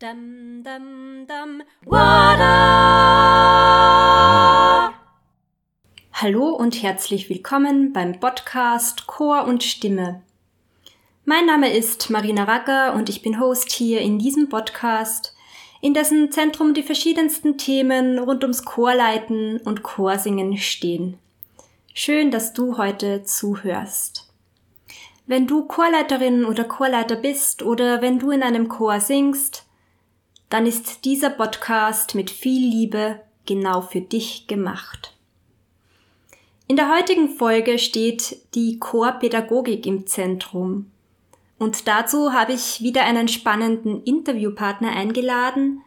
[0.00, 2.54] Dum, dum, dum, Wada!
[6.14, 10.22] Hallo und herzlich willkommen beim Podcast Chor und Stimme.
[11.26, 15.36] Mein Name ist Marina Racker und ich bin Host hier in diesem Podcast,
[15.82, 21.18] in dessen Zentrum die verschiedensten Themen rund ums Chorleiten und Chorsingen stehen.
[21.92, 24.32] Schön, dass du heute zuhörst.
[25.26, 29.66] Wenn du Chorleiterin oder Chorleiter bist oder wenn du in einem Chor singst,
[30.50, 35.14] dann ist dieser Podcast mit viel Liebe genau für dich gemacht.
[36.66, 40.90] In der heutigen Folge steht die Chorpädagogik im Zentrum.
[41.58, 45.82] Und dazu habe ich wieder einen spannenden Interviewpartner eingeladen,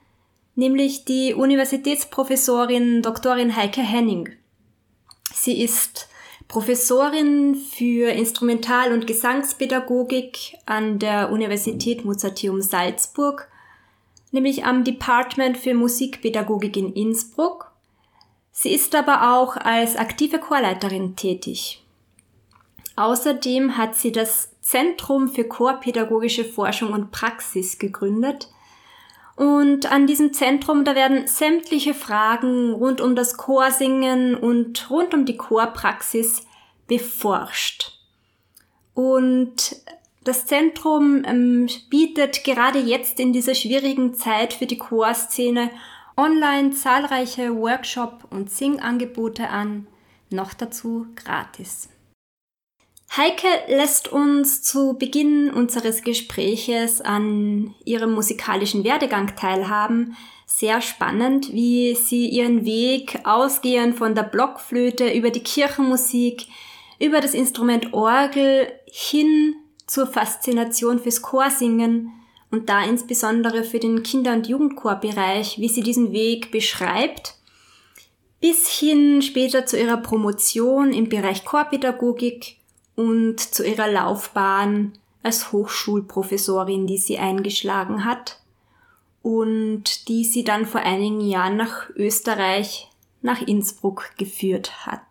[0.56, 3.36] nämlich die Universitätsprofessorin Dr.
[3.36, 4.30] Heike Henning.
[5.34, 6.10] Sie ist
[6.48, 13.50] Professorin für Instrumental- und Gesangspädagogik an der Universität Mozarteum Salzburg
[14.34, 17.72] nämlich am Department für Musikpädagogik in Innsbruck.
[18.52, 21.84] Sie ist aber auch als aktive Chorleiterin tätig.
[22.96, 28.50] Außerdem hat sie das Zentrum für Chorpädagogische Forschung und Praxis gegründet.
[29.36, 35.26] Und an diesem Zentrum, da werden sämtliche Fragen rund um das Chorsingen und rund um
[35.26, 36.46] die Chorpraxis
[36.88, 37.98] beforscht.
[38.94, 39.76] Und
[40.24, 45.70] das Zentrum ähm, bietet gerade jetzt in dieser schwierigen Zeit für die Chorszene
[46.16, 49.88] online zahlreiche Workshop- und Singangebote an,
[50.30, 51.90] noch dazu gratis.
[53.16, 60.16] Heike lässt uns zu Beginn unseres Gespräches an ihrem musikalischen Werdegang teilhaben.
[60.48, 66.48] Sehr spannend, wie sie ihren Weg ausgehend von der Blockflöte über die Kirchenmusik,
[67.00, 69.56] über das Instrument Orgel hin
[69.88, 72.12] zur Faszination fürs Chorsingen
[72.52, 77.36] und da insbesondere für den Kinder- und Jugendchorbereich, wie sie diesen Weg beschreibt,
[78.40, 82.58] bis hin später zu ihrer Promotion im Bereich Chorpädagogik
[82.96, 84.94] und zu ihrer Laufbahn
[85.24, 88.40] als Hochschulprofessorin, die sie eingeschlagen hat
[89.22, 92.90] und die sie dann vor einigen Jahren nach Österreich,
[93.22, 95.02] nach Innsbruck geführt hat.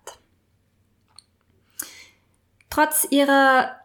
[2.68, 3.81] Trotz ihrer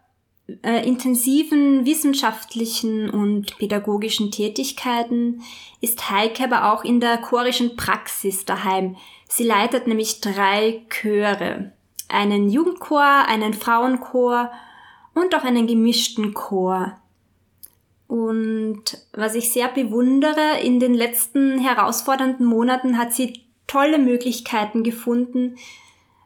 [0.63, 5.41] äh, intensiven wissenschaftlichen und pädagogischen Tätigkeiten
[5.81, 8.96] ist Heike aber auch in der chorischen Praxis daheim.
[9.28, 11.74] Sie leitet nämlich drei Chöre.
[12.08, 14.52] Einen Jugendchor, einen Frauenchor
[15.13, 16.97] und auch einen gemischten Chor.
[18.08, 25.58] Und was ich sehr bewundere, in den letzten herausfordernden Monaten hat sie tolle Möglichkeiten gefunden,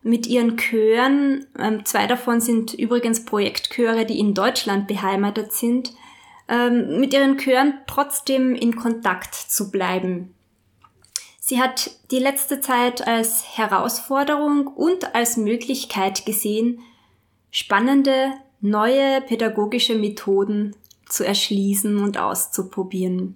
[0.03, 5.93] mit ihren Chören, ähm, zwei davon sind übrigens Projektchöre, die in Deutschland beheimatet sind,
[6.47, 10.33] ähm, mit ihren Chören trotzdem in Kontakt zu bleiben.
[11.39, 16.79] Sie hat die letzte Zeit als Herausforderung und als Möglichkeit gesehen,
[17.51, 20.75] spannende neue pädagogische Methoden
[21.07, 23.35] zu erschließen und auszuprobieren.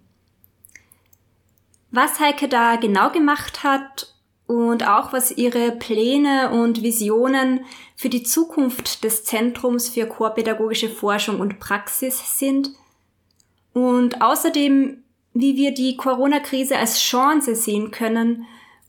[1.92, 4.15] Was Heike da genau gemacht hat
[4.48, 7.62] und auch was ihre Pläne und Visionen
[7.96, 12.72] für die Zukunft des Zentrums für chorpädagogische Forschung und Praxis sind
[13.74, 15.04] und außerdem,
[15.34, 18.46] wie wir die Corona-Krise als Chance sehen können,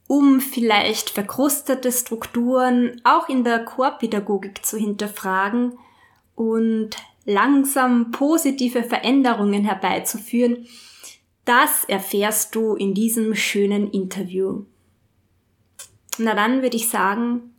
[0.07, 5.79] um vielleicht verkrustete Strukturen auch in der Chorpädagogik zu hinterfragen
[6.37, 6.91] und
[7.25, 10.67] langsam positive Veränderungen herbeizuführen,
[11.45, 14.65] das erfährst du in diesem schönen Interview.
[16.19, 17.55] Na dann würde ich sagen,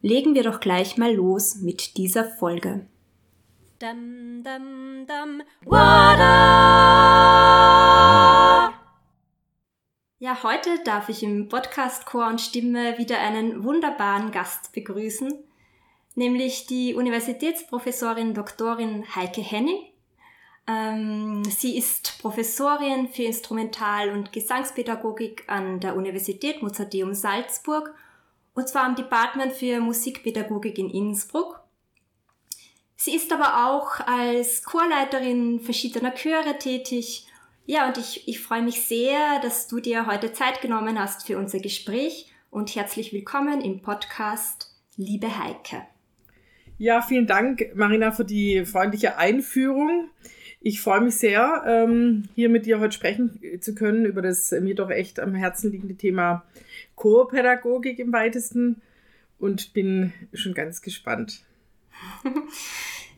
[0.00, 2.86] legen wir doch gleich mal los mit dieser Folge.
[3.78, 5.42] Dum, dum, dum,
[10.18, 15.44] ja, heute darf ich im Podcast Chor und Stimme wieder einen wunderbaren Gast begrüßen,
[16.14, 19.78] nämlich die Universitätsprofessorin Doktorin Heike Henning.
[20.68, 27.94] Ähm, sie ist Professorin für Instrumental- und Gesangspädagogik an der Universität Mozarteum Salzburg
[28.54, 31.60] und zwar am Department für Musikpädagogik in Innsbruck.
[32.96, 37.26] Sie ist aber auch als Chorleiterin verschiedener Chöre tätig.
[37.66, 41.36] Ja, und ich, ich freue mich sehr, dass du dir heute Zeit genommen hast für
[41.36, 45.86] unser Gespräch und herzlich willkommen im Podcast Liebe Heike.
[46.78, 50.08] Ja, vielen Dank, Marina, für die freundliche Einführung.
[50.66, 54.74] Ich freue mich sehr, ähm, hier mit dir heute sprechen zu können über das mir
[54.74, 56.42] doch echt am Herzen liegende Thema
[56.96, 58.82] Chorpädagogik im weitesten
[59.38, 61.44] und bin schon ganz gespannt.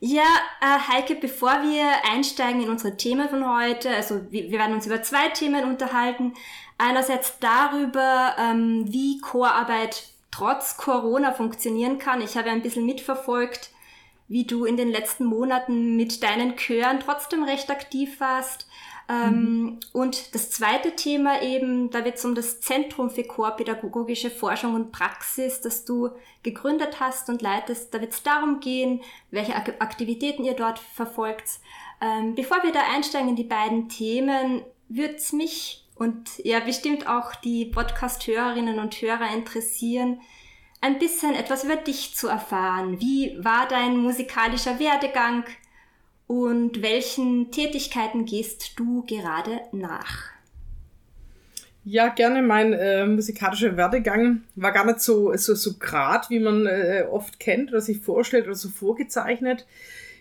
[0.01, 0.23] Ja,
[0.61, 5.03] äh, Heike, bevor wir einsteigen in unsere Themen von heute, also wir, werden uns über
[5.03, 6.35] zwei Themen unterhalten.
[6.77, 12.21] Einerseits darüber, ähm, wie Chorarbeit trotz Corona funktionieren kann.
[12.21, 13.71] Ich habe ein bisschen mitverfolgt,
[14.29, 18.67] wie du in den letzten Monaten mit deinen Chören trotzdem recht aktiv warst.
[19.09, 19.79] Ähm, mhm.
[19.91, 24.91] Und das zweite Thema eben, da wird es um das Zentrum für chorpädagogische Forschung und
[24.91, 26.11] Praxis, das du
[26.43, 27.91] gegründet hast und leitest.
[27.91, 31.59] Da wird es darum gehen, welche Aktivitäten ihr dort verfolgt.
[31.99, 37.07] Ähm, bevor wir da einsteigen in die beiden Themen, würde es mich und ja bestimmt
[37.07, 40.21] auch die Podcast-Hörerinnen und Hörer interessieren,
[40.81, 42.99] ein bisschen etwas über dich zu erfahren.
[42.99, 45.43] Wie war dein musikalischer Werdegang?
[46.29, 50.25] und welchen Tätigkeiten gehst du gerade nach?
[51.83, 52.43] Ja, gerne.
[52.43, 57.39] Mein äh, musikalischer Werdegang war gar nicht so, so, so grad, wie man äh, oft
[57.39, 59.65] kennt oder sich vorstellt oder so vorgezeichnet.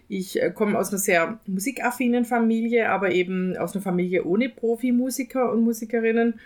[0.09, 5.53] Ich äh, komme aus einer sehr musikaffinen Familie, aber eben aus einer Familie ohne Profimusiker
[5.53, 6.41] und Musikerinnen.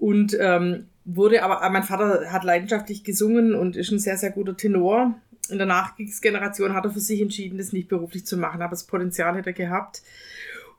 [0.00, 4.56] Und ähm, wurde aber, mein Vater hat leidenschaftlich gesungen und ist ein sehr, sehr guter
[4.56, 5.14] Tenor
[5.50, 8.84] in der Nachkriegsgeneration hat er für sich entschieden, das nicht beruflich zu machen, aber das
[8.84, 10.02] Potenzial hätte er gehabt.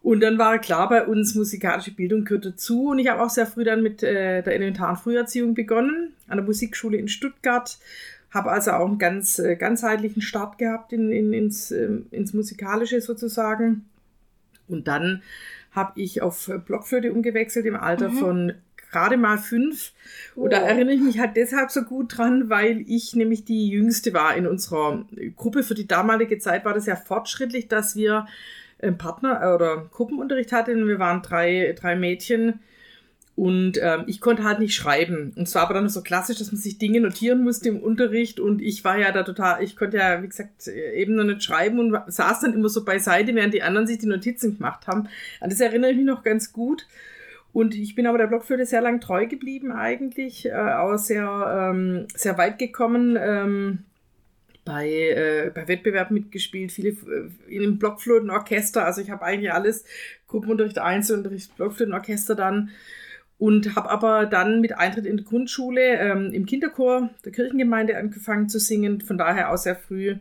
[0.01, 2.89] Und dann war klar, bei uns musikalische Bildung gehört dazu.
[2.89, 6.45] Und ich habe auch sehr früh dann mit äh, der elementaren Früherziehung begonnen, an der
[6.45, 7.77] Musikschule in Stuttgart.
[8.31, 12.99] Habe also auch einen ganz äh, ganzheitlichen Start gehabt in, in, ins, äh, ins Musikalische
[12.99, 13.85] sozusagen.
[14.67, 15.21] Und dann
[15.71, 18.17] habe ich auf Blockflöte umgewechselt im Alter mhm.
[18.17, 18.53] von
[18.91, 19.93] gerade mal fünf.
[20.35, 20.41] Oh.
[20.41, 24.13] Und da erinnere ich mich halt deshalb so gut dran, weil ich nämlich die Jüngste
[24.13, 25.05] war in unserer
[25.35, 25.63] Gruppe.
[25.63, 28.27] Für die damalige Zeit war das ja fortschrittlich, dass wir
[28.81, 30.87] einen Partner äh, oder Gruppenunterricht hatten.
[30.87, 32.59] Wir waren drei, drei Mädchen.
[33.35, 35.33] Und ähm, ich konnte halt nicht schreiben.
[35.35, 38.39] Und zwar aber dann so klassisch, dass man sich Dinge notieren musste im Unterricht.
[38.39, 41.79] Und ich war ja da total, ich konnte ja, wie gesagt, eben noch nicht schreiben
[41.79, 45.07] und saß dann immer so beiseite, während die anderen sich die Notizen gemacht haben.
[45.39, 46.85] An das erinnere ich mich noch ganz gut.
[47.53, 52.07] Und ich bin aber der Blockflöte sehr lang treu geblieben eigentlich, äh, auch sehr, ähm,
[52.15, 53.17] sehr weit gekommen.
[53.19, 53.85] Ähm,
[54.63, 58.85] bei, äh, bei Wettbewerben mitgespielt, viele äh, in einem Blockflötenorchester.
[58.85, 59.85] Also ich habe eigentlich alles,
[60.27, 62.69] Gruppenunterricht, Einzelunterricht, Blockflötenorchester dann.
[63.37, 68.49] Und habe aber dann mit Eintritt in die Grundschule ähm, im Kinderchor der Kirchengemeinde angefangen
[68.49, 69.01] zu singen.
[69.01, 70.17] Von daher auch sehr früh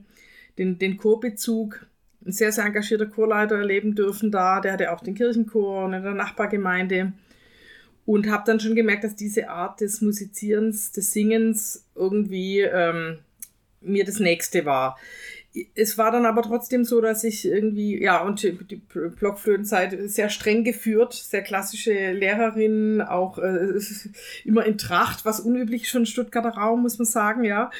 [0.56, 1.87] den, den Chorbezug
[2.25, 4.61] ein sehr, sehr engagierter Chorleiter erleben dürfen da.
[4.61, 7.12] Der hatte auch den Kirchenchor in der Nachbargemeinde.
[8.06, 13.19] Und habe dann schon gemerkt, dass diese Art des Musizierens, des Singens irgendwie ähm,
[13.81, 14.99] mir das Nächste war.
[15.75, 20.62] Es war dann aber trotzdem so, dass ich irgendwie, ja, und die Blockflötenzeit sehr streng
[20.62, 23.72] geführt, sehr klassische Lehrerin, auch äh,
[24.44, 27.70] immer in Tracht, was unüblich schon Stuttgarter Raum, muss man sagen, ja.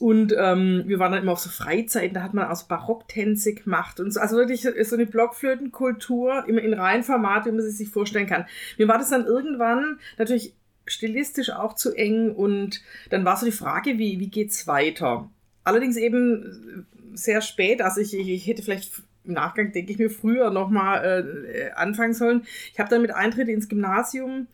[0.00, 3.54] Und ähm, wir waren dann immer auf so Freizeiten, da hat man auch so Barocktänze
[3.54, 4.20] gemacht und so.
[4.20, 8.46] Also wirklich so eine Blockflötenkultur, immer in Reihenformat, wie man sie sich vorstellen kann.
[8.76, 10.54] Mir war das dann irgendwann natürlich
[10.86, 12.80] stilistisch auch zu eng und
[13.10, 15.28] dann war so die Frage, wie, wie geht's weiter?
[15.64, 20.50] Allerdings eben sehr spät, also ich, ich hätte vielleicht im Nachgang, denke ich mir, früher
[20.50, 22.46] nochmal äh, anfangen sollen.
[22.72, 24.46] Ich habe dann mit Eintritt ins Gymnasium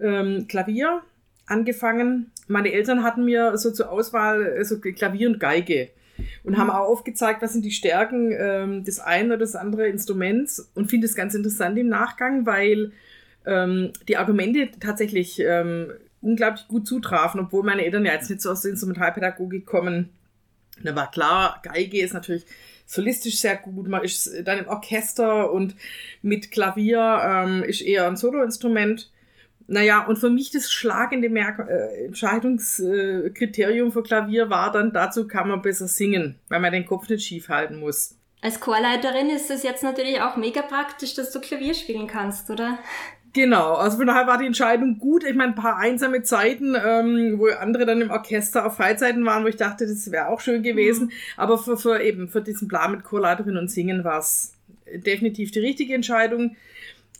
[0.00, 1.02] ähm, Klavier
[1.46, 2.32] angefangen.
[2.48, 5.90] Meine Eltern hatten mir so zur Auswahl so Klavier und Geige
[6.44, 6.58] und mhm.
[6.58, 10.88] haben auch aufgezeigt, was sind die Stärken ähm, des einen oder des anderen Instruments und
[10.88, 12.92] finde es ganz interessant im Nachgang, weil
[13.44, 18.50] ähm, die Argumente tatsächlich ähm, unglaublich gut zutrafen, obwohl meine Eltern ja jetzt nicht so
[18.50, 20.10] aus der Instrumentalpädagogik kommen.
[20.82, 22.44] Da war klar, Geige ist natürlich
[22.84, 25.74] solistisch sehr gut, man ist dann im Orchester und
[26.22, 29.10] mit Klavier ähm, ist eher ein Soloinstrument.
[29.68, 35.48] Naja, und für mich das schlagende Merk äh, Entscheidungskriterium für Klavier war dann, dazu kann
[35.48, 38.16] man besser singen, weil man den Kopf nicht schief halten muss.
[38.42, 42.78] Als Chorleiterin ist es jetzt natürlich auch mega praktisch, dass du Klavier spielen kannst, oder?
[43.32, 45.22] Genau, also von daher war die Entscheidung gut.
[45.22, 49.44] Ich meine, ein paar einsame Zeiten, ähm, wo andere dann im Orchester auf Freizeiten waren,
[49.44, 51.08] wo ich dachte, das wäre auch schön gewesen.
[51.08, 51.12] Mhm.
[51.36, 54.54] Aber für, für eben, für diesen Plan mit Chorleiterin und Singen war es
[54.90, 56.56] definitiv die richtige Entscheidung.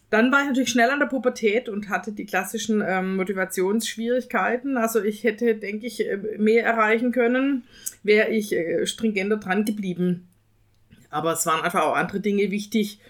[0.09, 4.77] Dann war ich natürlich schnell an der Pubertät und hatte die klassischen ähm, Motivationsschwierigkeiten.
[4.77, 7.65] Also ich hätte, denke ich, äh, mehr erreichen können,
[8.05, 10.29] wäre ich äh, stringenter dran geblieben.
[11.11, 13.01] Aber es waren einfach auch andere Dinge wichtig.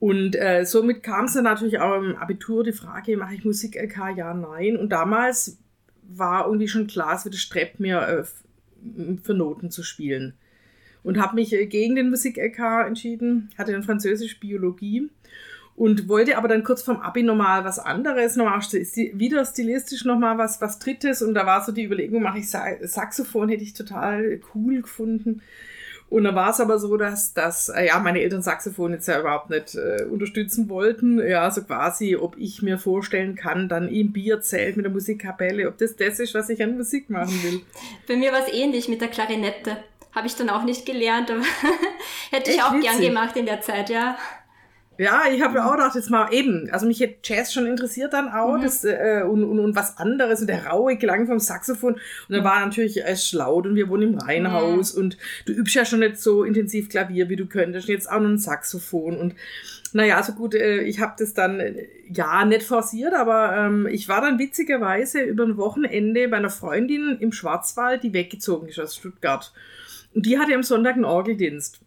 [0.00, 4.16] Und äh, somit kam es dann natürlich auch im Abitur die Frage, mache ich Musik-LK?
[4.16, 4.76] Ja, nein.
[4.76, 5.58] Und damals
[6.02, 8.24] war irgendwie schon klar, es wird Strepp mir äh,
[9.22, 10.34] für Noten zu spielen.
[11.04, 15.10] Und habe mich äh, gegen den Musik-LK entschieden, hatte dann Französisch Biologie
[15.76, 20.60] und wollte aber dann kurz vom Abi nochmal was anderes, nochmal wieder stilistisch nochmal was,
[20.60, 24.82] was Drittes und da war so die Überlegung, mache ich Saxophon, hätte ich total cool
[24.82, 25.42] gefunden.
[26.10, 29.18] Und dann war es aber so, dass, dass äh, ja, meine Eltern Saxophon jetzt ja
[29.18, 31.18] überhaupt nicht äh, unterstützen wollten.
[31.18, 35.78] Ja, so quasi, ob ich mir vorstellen kann, dann im Bierzelt mit der Musikkapelle, ob
[35.78, 37.62] das das ist, was ich an Musik machen will.
[38.06, 39.78] Bei mir war es ähnlich mit der Klarinette.
[40.12, 41.42] Habe ich dann auch nicht gelernt, aber
[42.30, 42.90] hätte ich Echt auch witzig.
[42.90, 44.16] gern gemacht in der Zeit, ja.
[44.96, 48.12] Ja, ich habe ja auch gedacht, jetzt mal eben, also mich hätte Jazz schon interessiert
[48.12, 48.62] dann auch mhm.
[48.62, 51.94] das, äh, und, und, und was anderes und der raue Klang vom Saxophon.
[51.94, 55.02] Und dann war natürlich es laut und wir wohnen im Reihenhaus mhm.
[55.02, 57.88] und du übst ja schon nicht so intensiv Klavier, wie du könntest.
[57.88, 59.34] Jetzt auch noch ein Saxophon und
[59.94, 64.08] naja, also gut, äh, ich habe das dann, äh, ja, nicht forciert, aber ähm, ich
[64.08, 68.96] war dann witzigerweise über ein Wochenende bei einer Freundin im Schwarzwald, die weggezogen ist aus
[68.96, 69.52] Stuttgart.
[70.12, 71.83] Und die hatte am Sonntag einen Orgeldienst.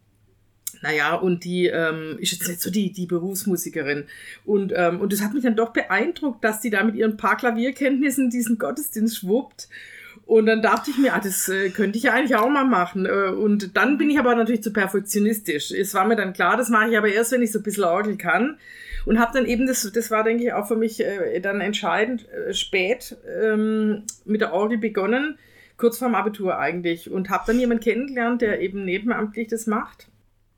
[0.88, 4.06] Naja, und die ähm, ist jetzt nicht so die, die Berufsmusikerin.
[4.46, 7.36] Und, ähm, und das hat mich dann doch beeindruckt, dass die da mit ihren paar
[7.36, 9.68] Klavierkenntnissen diesen Gottesdienst schwuppt.
[10.26, 13.06] Und dann dachte ich mir, ah, das äh, könnte ich ja eigentlich auch mal machen.
[13.06, 15.72] Äh, und dann bin ich aber natürlich zu perfektionistisch.
[15.72, 17.84] Es war mir dann klar, das mache ich aber erst, wenn ich so ein bisschen
[17.84, 18.58] Orgel kann.
[19.06, 22.30] Und habe dann eben, das, das war, denke ich, auch für mich äh, dann entscheidend,
[22.30, 25.38] äh, spät ähm, mit der Orgel begonnen,
[25.76, 27.12] kurz vorm Abitur eigentlich.
[27.12, 30.08] Und habe dann jemanden kennengelernt, der eben nebenamtlich das macht.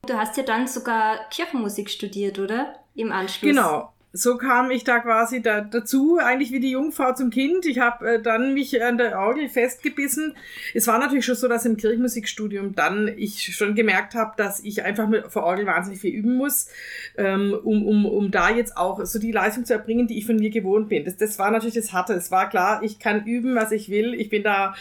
[0.05, 2.75] Du hast ja dann sogar Kirchenmusik studiert, oder?
[2.95, 3.41] Im Anschluss.
[3.41, 3.93] Genau.
[4.11, 7.67] So kam ich da quasi da, dazu, eigentlich wie die Jungfrau zum Kind.
[7.67, 10.35] Ich habe äh, dann mich an der Orgel festgebissen.
[10.73, 14.83] Es war natürlich schon so, dass im Kirchenmusikstudium dann ich schon gemerkt habe, dass ich
[14.83, 16.69] einfach mit, vor Orgel wahnsinnig viel üben muss,
[17.17, 20.37] ähm, um, um, um da jetzt auch so die Leistung zu erbringen, die ich von
[20.37, 21.05] mir gewohnt bin.
[21.05, 22.13] Das, das war natürlich das Harte.
[22.13, 24.15] Es war klar, ich kann üben, was ich will.
[24.15, 24.73] Ich bin da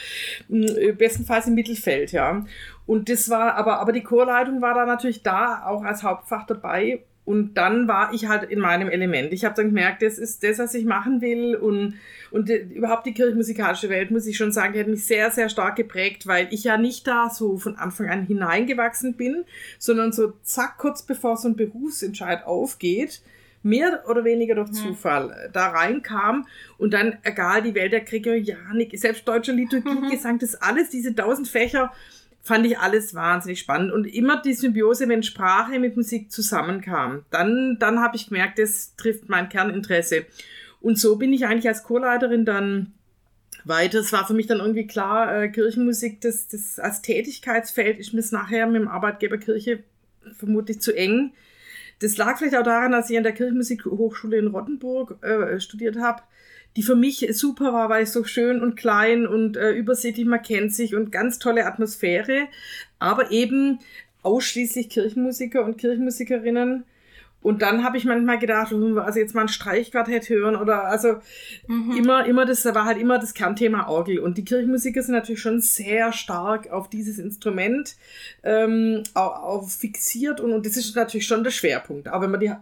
[0.48, 2.46] mh, hm, bestenfalls im Mittelfeld, ja.
[2.88, 7.02] Und das war, aber, aber die Chorleitung war da natürlich da, auch als Hauptfach dabei.
[7.26, 9.34] Und dann war ich halt in meinem Element.
[9.34, 11.54] Ich habe dann gemerkt, das ist das, was ich machen will.
[11.54, 11.96] Und,
[12.30, 15.50] und die, überhaupt die kirchenmusikalische Welt, muss ich schon sagen, die hat mich sehr, sehr
[15.50, 19.44] stark geprägt, weil ich ja nicht da so von Anfang an hineingewachsen bin,
[19.78, 23.20] sondern so zack, kurz bevor so ein Berufsentscheid aufgeht,
[23.62, 25.52] mehr oder weniger durch Zufall mhm.
[25.52, 26.46] da reinkam
[26.78, 30.10] und dann, egal, die Welt der Gregorianik, selbst deutscher Liturgie, mhm.
[30.10, 31.92] Gesang, das alles, diese tausend Fächer,
[32.48, 33.92] fand ich alles wahnsinnig spannend.
[33.92, 38.96] Und immer die Symbiose, wenn Sprache mit Musik zusammenkam, dann, dann habe ich gemerkt, das
[38.96, 40.24] trifft mein Kerninteresse.
[40.80, 42.92] Und so bin ich eigentlich als Chorleiterin dann
[43.64, 44.00] weiter.
[44.00, 48.24] Es war für mich dann irgendwie klar, äh, Kirchenmusik, das, das als Tätigkeitsfeld ist mir
[48.30, 49.84] nachher mit dem Arbeitgeber Kirche
[50.36, 51.32] vermutlich zu eng.
[52.00, 56.22] Das lag vielleicht auch daran, dass ich an der Kirchenmusikhochschule in Rottenburg äh, studiert habe
[56.76, 60.42] die für mich super war, weil ich so schön und klein und äh, übersichtlich, man
[60.42, 62.46] kennt sich und ganz tolle Atmosphäre,
[62.98, 63.80] aber eben
[64.22, 66.84] ausschließlich Kirchenmusiker und Kirchenmusikerinnen.
[67.40, 71.18] Und dann habe ich manchmal gedacht, hm, also jetzt mal ein Streichquartett hören oder also
[71.68, 71.96] mhm.
[71.96, 74.18] immer, immer das war halt immer das Kernthema Orgel.
[74.18, 77.96] Und die Kirchenmusiker sind natürlich schon sehr stark auf dieses Instrument
[78.42, 82.08] ähm, auf, auf fixiert und, und das ist natürlich schon der Schwerpunkt.
[82.08, 82.52] Aber wenn man die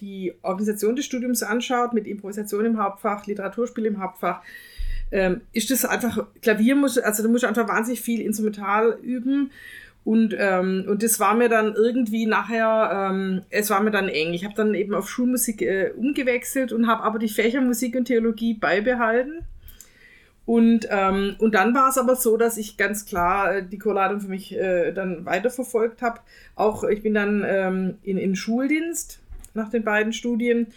[0.00, 4.42] die Organisation des Studiums anschaut, mit Improvisation im Hauptfach, Literaturspiel im Hauptfach,
[5.12, 9.50] ähm, ist das einfach, Klavier muss, also da muss ich einfach wahnsinnig viel instrumental üben.
[10.02, 14.32] Und, ähm, und das war mir dann irgendwie nachher, ähm, es war mir dann eng.
[14.32, 18.06] Ich habe dann eben auf Schulmusik äh, umgewechselt und habe aber die Fächer Musik und
[18.06, 19.44] Theologie beibehalten.
[20.46, 24.20] Und, ähm, und dann war es aber so, dass ich ganz klar äh, die Chorleitung
[24.20, 26.20] für mich äh, dann weiterverfolgt habe.
[26.56, 29.19] Auch ich bin dann ähm, in, in Schuldienst
[29.54, 30.68] nach den beiden Studien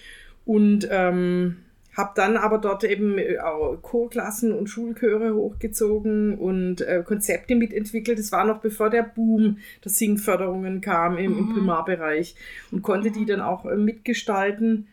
[0.45, 1.57] und ähm,
[1.95, 8.17] habe dann aber dort eben äh, auch Chorklassen und Schulchöre hochgezogen und äh, Konzepte mitentwickelt.
[8.17, 11.39] Das war noch bevor der Boom der Singförderungen kam im, mhm.
[11.39, 12.35] im Primarbereich
[12.71, 14.87] und konnte die dann auch äh, mitgestalten.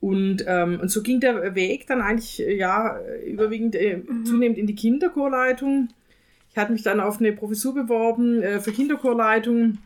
[0.00, 4.24] Und, ähm, und so ging der Weg dann eigentlich äh, ja überwiegend äh, mhm.
[4.24, 5.88] zunehmend in die Kinderchorleitung.
[6.50, 9.78] Ich hatte mich dann auf eine Professur beworben äh, für Kinderchorleitung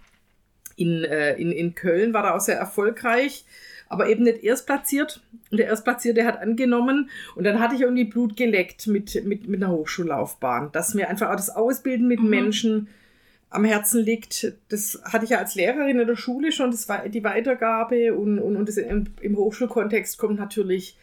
[0.78, 3.44] in, äh, in, in Köln war er auch sehr erfolgreich,
[3.88, 5.22] aber eben nicht erstplatziert.
[5.50, 9.62] Und der Erstplatzierte hat angenommen und dann hatte ich irgendwie Blut geleckt mit, mit, mit
[9.62, 12.30] einer Hochschullaufbahn, dass mir einfach auch das Ausbilden mit mhm.
[12.30, 12.88] Menschen
[13.50, 14.52] am Herzen liegt.
[14.68, 18.38] Das hatte ich ja als Lehrerin in der Schule schon, das war die Weitergabe und,
[18.38, 20.96] und, und das im, im Hochschulkontext kommt natürlich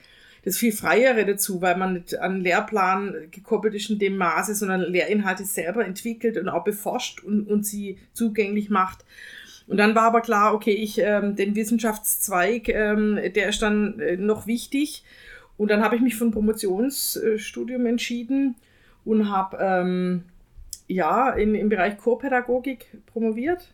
[0.45, 4.81] das viel Freiere dazu, weil man nicht an Lehrplan gekoppelt ist in dem Maße, sondern
[4.81, 9.03] Lehrinhalte selber entwickelt und auch beforscht und, und sie zugänglich macht.
[9.67, 14.17] Und dann war aber klar, okay, ich ähm, den Wissenschaftszweig, ähm, der ist dann äh,
[14.17, 15.03] noch wichtig.
[15.57, 18.55] Und dann habe ich mich für ein Promotionsstudium entschieden
[19.05, 20.23] und habe ähm,
[20.87, 23.73] ja in, im Bereich Chorpädagogik promoviert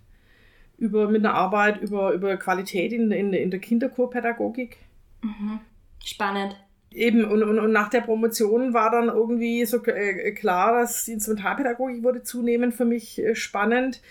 [0.77, 4.77] über mit einer Arbeit über, über Qualität in, in, in der Kinderchorpädagogik.
[5.21, 5.59] Mhm.
[6.03, 6.57] Spannend.
[6.93, 11.13] Eben, und, und, und nach der Promotion war dann irgendwie so äh, klar, dass die
[11.13, 14.01] Instrumentalpädagogik wurde zunehmend für mich äh, spannend.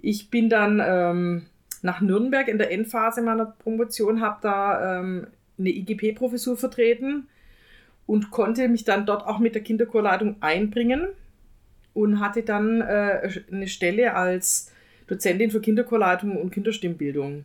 [0.00, 1.46] Ich bin dann ähm,
[1.82, 5.26] nach Nürnberg in der Endphase meiner Promotion, habe da ähm,
[5.58, 7.28] eine IGP-Professur vertreten
[8.06, 11.08] und konnte mich dann dort auch mit der Kinderchorleitung einbringen
[11.94, 14.72] und hatte dann äh, eine Stelle als
[15.06, 17.44] Dozentin für Kinderchorleitung und Kinderstimmbildung.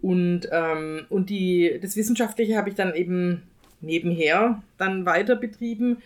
[0.00, 3.42] Und, ähm, und die, das Wissenschaftliche habe ich dann eben
[3.80, 5.98] nebenher dann weiter betrieben.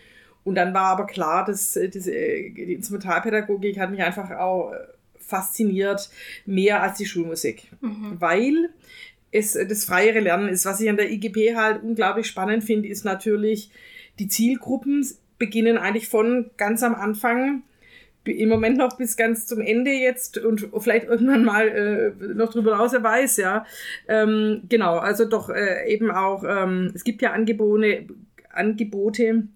[0.43, 4.71] Und dann war aber klar, dass, dass die Instrumentalpädagogik hat mich einfach auch
[5.27, 6.09] fasziniert,
[6.45, 7.67] mehr als die Schulmusik.
[7.81, 8.15] Mhm.
[8.19, 8.69] Weil
[9.31, 10.65] es das freiere Lernen ist.
[10.65, 13.71] Was ich an der IGP halt unglaublich spannend finde, ist natürlich,
[14.19, 15.05] die Zielgruppen
[15.37, 17.63] beginnen eigentlich von ganz am Anfang
[18.25, 22.71] im Moment noch bis ganz zum Ende jetzt und vielleicht irgendwann mal äh, noch drüber
[22.73, 23.65] hinaus, er weiß, ja.
[24.07, 28.05] Ähm, genau, also doch äh, eben auch, ähm, es gibt ja Angebote,
[28.51, 29.47] Angebote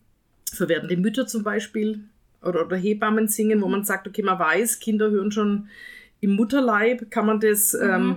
[0.54, 2.06] für werdende Mütter zum Beispiel
[2.44, 5.68] oder, oder Hebammen singen, wo man sagt, okay, man weiß, Kinder hören schon
[6.20, 7.90] im Mutterleib, kann man das mhm.
[7.90, 8.16] ähm,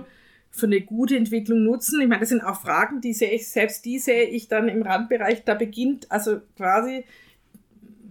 [0.51, 1.99] für eine gute Entwicklung nutzen.
[2.01, 4.83] Ich meine, das sind auch Fragen, die sehe ich, selbst die sehe ich dann im
[4.83, 7.03] Randbereich, da beginnt also quasi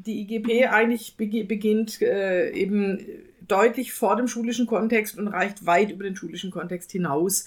[0.04, 2.98] die IGP eigentlich beginnt äh, eben
[3.46, 7.46] deutlich vor dem schulischen Kontext und reicht weit über den schulischen Kontext hinaus.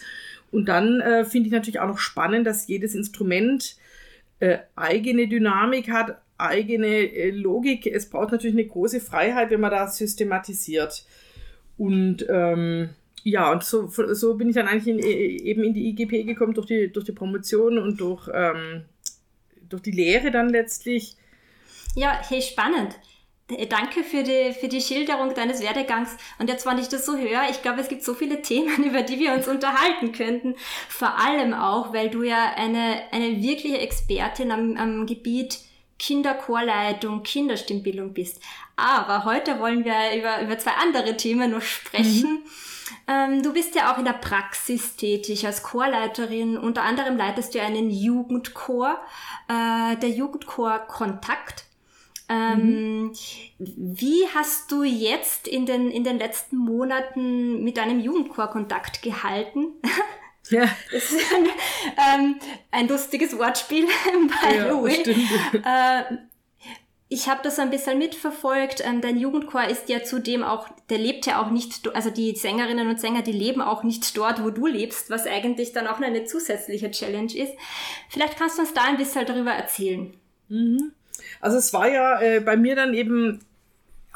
[0.51, 3.75] Und dann äh, finde ich natürlich auch noch spannend, dass jedes Instrument
[4.39, 7.87] äh, eigene Dynamik hat, eigene äh, Logik.
[7.87, 11.05] Es braucht natürlich eine große Freiheit, wenn man das systematisiert.
[11.77, 12.89] Und ähm,
[13.23, 16.53] ja, und so, so bin ich dann eigentlich in, äh, eben in die IGP gekommen
[16.53, 18.85] durch die, durch die Promotion und durch, ähm,
[19.67, 21.15] durch die Lehre dann letztlich.
[21.95, 22.95] Ja, hey, spannend.
[23.69, 26.17] Danke für die, für die Schilderung deines Werdegangs.
[26.37, 29.03] Und jetzt, wenn ich das so höre, ich glaube, es gibt so viele Themen, über
[29.03, 30.55] die wir uns unterhalten könnten.
[30.89, 35.59] Vor allem auch, weil du ja eine, eine wirkliche Expertin am, am Gebiet
[35.99, 38.41] Kinderchorleitung, Kinderstimmbildung bist.
[38.75, 42.43] Aber heute wollen wir über, über zwei andere Themen noch sprechen.
[42.43, 42.49] Mhm.
[43.07, 46.57] Ähm, du bist ja auch in der Praxis tätig als Chorleiterin.
[46.57, 48.99] Unter anderem leitest du einen Jugendchor,
[49.47, 51.65] äh, der Jugendchor Kontakt.
[52.29, 53.13] Ähm, mhm.
[53.57, 59.67] Wie hast du jetzt in den, in den letzten Monaten mit deinem Jugendchor Kontakt gehalten?
[60.49, 60.67] Ja.
[60.91, 61.47] Das ist ein,
[61.97, 62.39] ähm,
[62.71, 63.85] ein lustiges Wortspiel,
[64.41, 65.01] by ja, the way.
[65.01, 65.65] Stimmt.
[65.65, 66.17] Äh,
[67.09, 68.83] ich habe das ein bisschen mitverfolgt.
[68.85, 72.89] Ähm, dein Jugendchor ist ja zudem auch, der lebt ja auch nicht, also die Sängerinnen
[72.89, 76.25] und Sänger, die leben auch nicht dort, wo du lebst, was eigentlich dann auch eine
[76.25, 77.53] zusätzliche Challenge ist.
[78.09, 80.13] Vielleicht kannst du uns da ein bisschen darüber erzählen.
[80.49, 80.91] Mhm.
[81.39, 83.39] Also es war ja äh, bei mir dann eben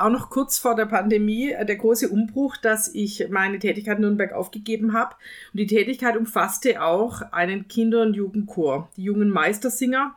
[0.02, 4.02] auch noch kurz vor der Pandemie äh, der große Umbruch, dass ich meine Tätigkeit in
[4.02, 5.16] Nürnberg aufgegeben habe.
[5.54, 10.16] Und die Tätigkeit umfasste auch einen Kinder- und Jugendchor, die jungen Meistersinger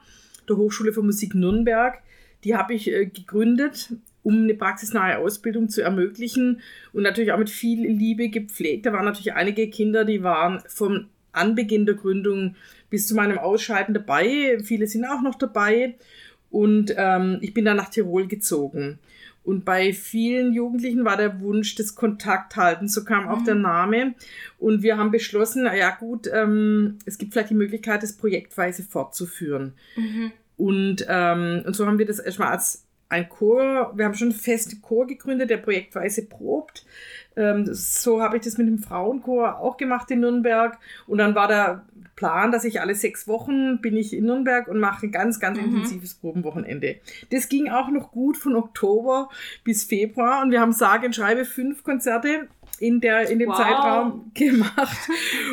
[0.48, 2.02] der Hochschule für Musik Nürnberg.
[2.44, 6.60] Die habe ich äh, gegründet, um eine praxisnahe Ausbildung zu ermöglichen
[6.92, 8.86] und natürlich auch mit viel Liebe gepflegt.
[8.86, 12.56] Da waren natürlich einige Kinder, die waren vom Anbeginn der Gründung
[12.90, 14.58] bis zu meinem Ausscheiden dabei.
[14.62, 15.96] Viele sind auch noch dabei.
[16.50, 19.00] Und ähm, ich bin dann nach Tirol gezogen.
[19.44, 22.94] Und bei vielen Jugendlichen war der Wunsch des Kontakthaltens.
[22.94, 23.44] So kam auch mhm.
[23.44, 24.14] der Name.
[24.58, 28.82] Und wir haben beschlossen, na ja gut, ähm, es gibt vielleicht die Möglichkeit, das projektweise
[28.82, 29.74] fortzuführen.
[29.96, 30.32] Mhm.
[30.56, 34.38] Und, ähm, und so haben wir das erstmal als ein Chor, wir haben schon einen
[34.38, 36.86] festen Chor gegründet, der projektweise probt.
[37.36, 40.78] Ähm, so habe ich das mit dem Frauenchor auch gemacht in Nürnberg.
[41.06, 41.84] Und dann war der
[42.16, 45.58] Plan, dass ich alle sechs Wochen bin ich in Nürnberg und mache ein ganz, ganz
[45.58, 45.64] mhm.
[45.64, 46.96] intensives Probenwochenende.
[47.30, 49.28] Das ging auch noch gut von Oktober
[49.64, 53.56] bis Februar und wir haben sage und schreibe fünf Konzerte in, der, in dem wow.
[53.56, 54.96] Zeitraum gemacht.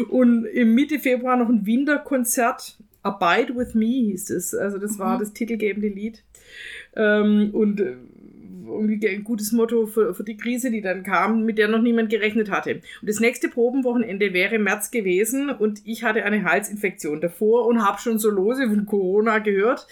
[0.10, 2.78] Und im Mitte Februar noch ein Winterkonzert.
[3.04, 4.54] Abide with Me hieß es.
[4.54, 5.20] Also das war mhm.
[5.20, 6.24] das titelgebende Lied.
[6.96, 7.96] Ähm, und äh,
[8.66, 12.10] irgendwie ein gutes Motto für, für die Krise, die dann kam, mit der noch niemand
[12.10, 12.76] gerechnet hatte.
[13.02, 18.00] Und das nächste Probenwochenende wäre März gewesen und ich hatte eine Halsinfektion davor und habe
[18.00, 19.88] schon so lose von Corona gehört.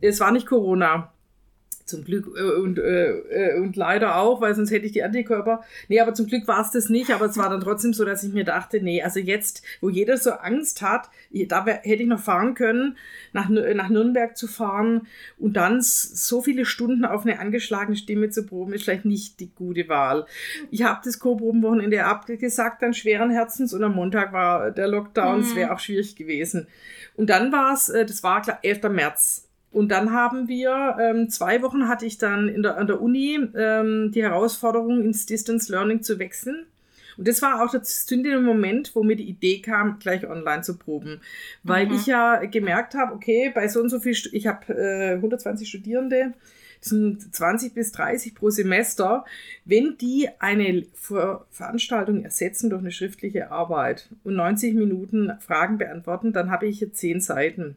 [0.00, 1.12] Es war nicht Corona.
[1.88, 5.62] Zum Glück äh, und, äh, äh, und leider auch, weil sonst hätte ich die Antikörper.
[5.88, 8.22] Nee, aber zum Glück war es das nicht, aber es war dann trotzdem so, dass
[8.22, 12.20] ich mir dachte, nee, also jetzt, wo jeder so Angst hat, da hätte ich noch
[12.20, 12.98] fahren können,
[13.32, 15.06] nach, nach Nürnberg zu fahren
[15.38, 19.50] und dann so viele Stunden auf eine angeschlagene Stimme zu proben, ist vielleicht nicht die
[19.54, 20.26] gute Wahl.
[20.70, 25.52] Ich habe das Co-Probenwochenende abgesagt, dann schweren Herzens und am Montag war der Lockdown, es
[25.52, 25.56] mhm.
[25.56, 26.66] wäre auch schwierig gewesen.
[27.16, 28.82] Und dann war es, äh, das war klar, 11.
[28.90, 29.47] März
[29.78, 33.38] und dann haben wir, ähm, zwei Wochen hatte ich dann in der, an der Uni
[33.54, 36.66] ähm, die Herausforderung, ins Distance Learning zu wechseln.
[37.16, 40.76] Und das war auch der zündende Moment, wo mir die Idee kam, gleich online zu
[40.78, 41.20] proben.
[41.62, 41.94] Weil mhm.
[41.94, 46.34] ich ja gemerkt habe, okay, bei so und so viel, ich habe äh, 120 Studierende,
[46.80, 49.24] das sind 20 bis 30 pro Semester,
[49.64, 56.32] wenn die eine Ver Veranstaltung ersetzen durch eine schriftliche Arbeit und 90 Minuten Fragen beantworten,
[56.32, 57.76] dann habe ich hier 10 Seiten.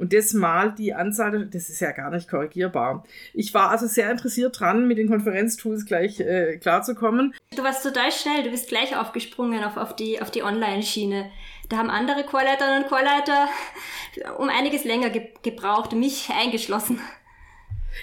[0.00, 3.04] Und das mal die Anzahl, das ist ja gar nicht korrigierbar.
[3.34, 7.34] Ich war also sehr interessiert dran, mit den Konferenztools gleich äh, klarzukommen.
[7.54, 11.30] Du warst total schnell, du bist gleich aufgesprungen auf, auf die, auf die Online-Schiene.
[11.68, 13.48] Da haben andere Chorleiterinnen und Chorleiter
[14.38, 16.98] um einiges länger ge gebraucht, mich eingeschlossen.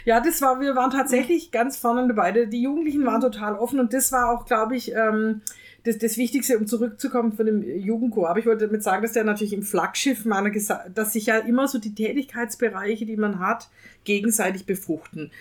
[0.06, 2.32] Ja, das war, wir waren tatsächlich ganz vorne dabei.
[2.32, 5.42] Die Jugendlichen waren total offen und das war auch, glaube ich, ähm,
[5.88, 8.30] das, das Wichtigste, um zurückzukommen von dem Jugendchor.
[8.30, 10.52] Aber ich wollte damit sagen, dass der natürlich im Flaggschiff meiner
[10.93, 13.69] dass sich ja immer so die Tätigkeitsbereiche, die man hat,
[14.04, 15.32] gegenseitig befruchten.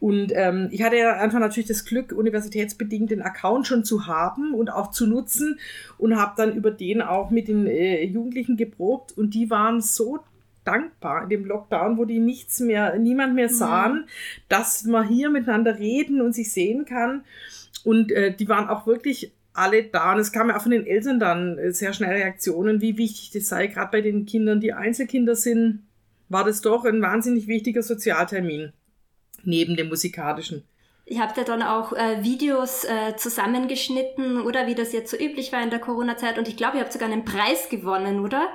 [0.00, 4.52] Und ähm, ich hatte ja einfach natürlich das Glück, universitätsbedingt den Account schon zu haben
[4.52, 5.60] und auch zu nutzen
[5.96, 10.18] und habe dann über den auch mit den äh, Jugendlichen geprobt und die waren so
[10.64, 13.54] dankbar in dem Lockdown, wo die nichts mehr, niemand mehr mhm.
[13.54, 14.06] sahen, mhm.
[14.48, 17.22] dass man hier miteinander reden und sich sehen kann.
[17.84, 20.12] Und äh, die waren auch wirklich alle da.
[20.12, 23.30] Und es kam ja auch von den Eltern dann äh, sehr schnell Reaktionen, wie wichtig
[23.32, 23.66] das sei.
[23.66, 25.86] Gerade bei den Kindern, die Einzelkinder sind,
[26.28, 28.72] war das doch ein wahnsinnig wichtiger Sozialtermin
[29.44, 30.64] neben dem musikalischen.
[31.04, 35.52] Ihr habt ja dann auch äh, Videos äh, zusammengeschnitten oder wie das jetzt so üblich
[35.52, 36.38] war in der Corona-Zeit.
[36.38, 38.48] Und ich glaube, ihr habt sogar einen Preis gewonnen, oder?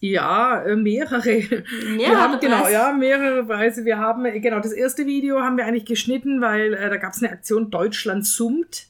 [0.00, 1.22] Ja, äh, mehrere.
[1.22, 1.62] Mehrere
[1.96, 3.84] wir haben, genau, ja, mehrere Preise.
[3.84, 7.12] Wir haben, äh, genau, das erste Video haben wir eigentlich geschnitten, weil äh, da gab
[7.12, 8.88] es eine Aktion Deutschland summt.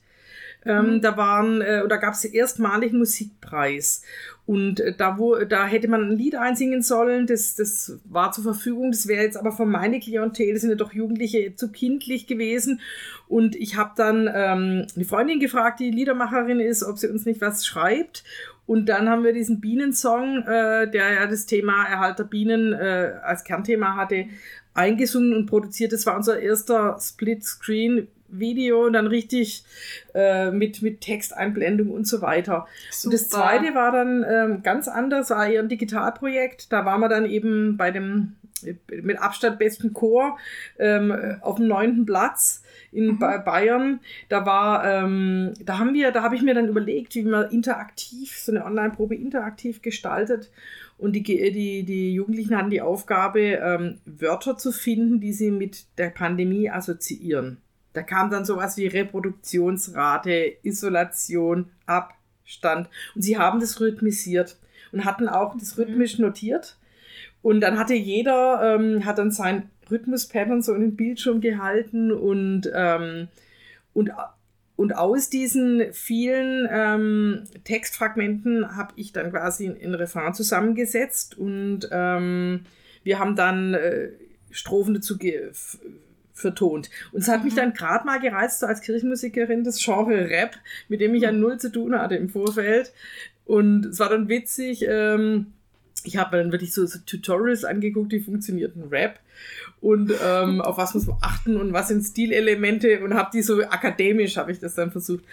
[0.67, 1.01] Ähm, mhm.
[1.01, 4.03] Da waren, äh, da gab es erstmalig einen Musikpreis.
[4.47, 8.45] Und äh, da, wo, da hätte man ein Lied einsingen sollen, das, das war zur
[8.45, 8.91] Verfügung.
[8.91, 12.81] Das wäre jetzt aber von meine Klientel, das sind ja doch Jugendliche, zu kindlich gewesen.
[13.27, 17.41] Und ich habe dann ähm, eine Freundin gefragt, die Liedermacherin ist, ob sie uns nicht
[17.41, 18.25] was schreibt.
[18.67, 23.13] Und dann haben wir diesen Bienensong, äh, der ja das Thema Erhalt der Bienen äh,
[23.23, 24.27] als Kernthema hatte,
[24.73, 25.93] eingesungen und produziert.
[25.93, 28.09] Das war unser erster Split-Screen.
[28.37, 29.65] Video und dann richtig
[30.13, 32.67] äh, mit, mit Texteinblendung und so weiter.
[32.91, 33.07] Super.
[33.07, 36.73] Und das zweite war dann ähm, ganz anders, war eher ein Digitalprojekt.
[36.73, 38.35] Da waren wir dann eben bei dem
[38.91, 40.39] mit Abstand besten Chor
[40.79, 42.64] ähm, auf dem neunten Platz
[42.95, 43.19] in mhm.
[43.19, 44.01] Bayern.
[44.29, 48.39] Da war, ähm, da haben wir, da habe ich mir dann überlegt, wie man interaktiv,
[48.39, 50.51] so eine Online-Probe interaktiv gestaltet.
[50.97, 55.87] Und die, die, die Jugendlichen hatten die Aufgabe, ähm, Wörter zu finden, die sie mit
[55.99, 57.59] der Pandemie assoziieren.
[57.93, 62.89] Da kam dann sowas wie Reproduktionsrate, Isolation, Abstand.
[63.15, 64.57] Und sie haben das rhythmisiert
[64.93, 65.85] und hatten auch das mhm.
[65.85, 66.77] rhythmisch notiert.
[67.43, 72.71] Und dann hatte jeder, ähm, hat dann sein Rhythmus-Pattern so in den Bildschirm gehalten und,
[72.75, 73.29] ähm,
[73.93, 74.11] und,
[74.77, 82.61] und aus diesen vielen ähm, Textfragmenten habe ich dann quasi ein Refrain zusammengesetzt und ähm,
[83.03, 84.09] wir haben dann äh,
[84.51, 85.19] Strophen dazu
[86.33, 86.91] vertont.
[87.13, 87.45] Und es hat mhm.
[87.45, 90.57] mich dann gerade mal gereizt, so als Kirchenmusikerin, das Genre Rap,
[90.89, 91.41] mit dem ich ja mhm.
[91.41, 92.93] null zu tun hatte im Vorfeld.
[93.45, 95.53] Und es war dann witzig, ähm,
[96.03, 99.21] ich habe mir dann wirklich so, so, Tutorials angeguckt, wie funktioniert ein Rap
[99.85, 103.63] und ähm, auf was muss man achten und was sind Stilelemente und habe die so
[103.63, 105.25] akademisch, habe ich das dann versucht.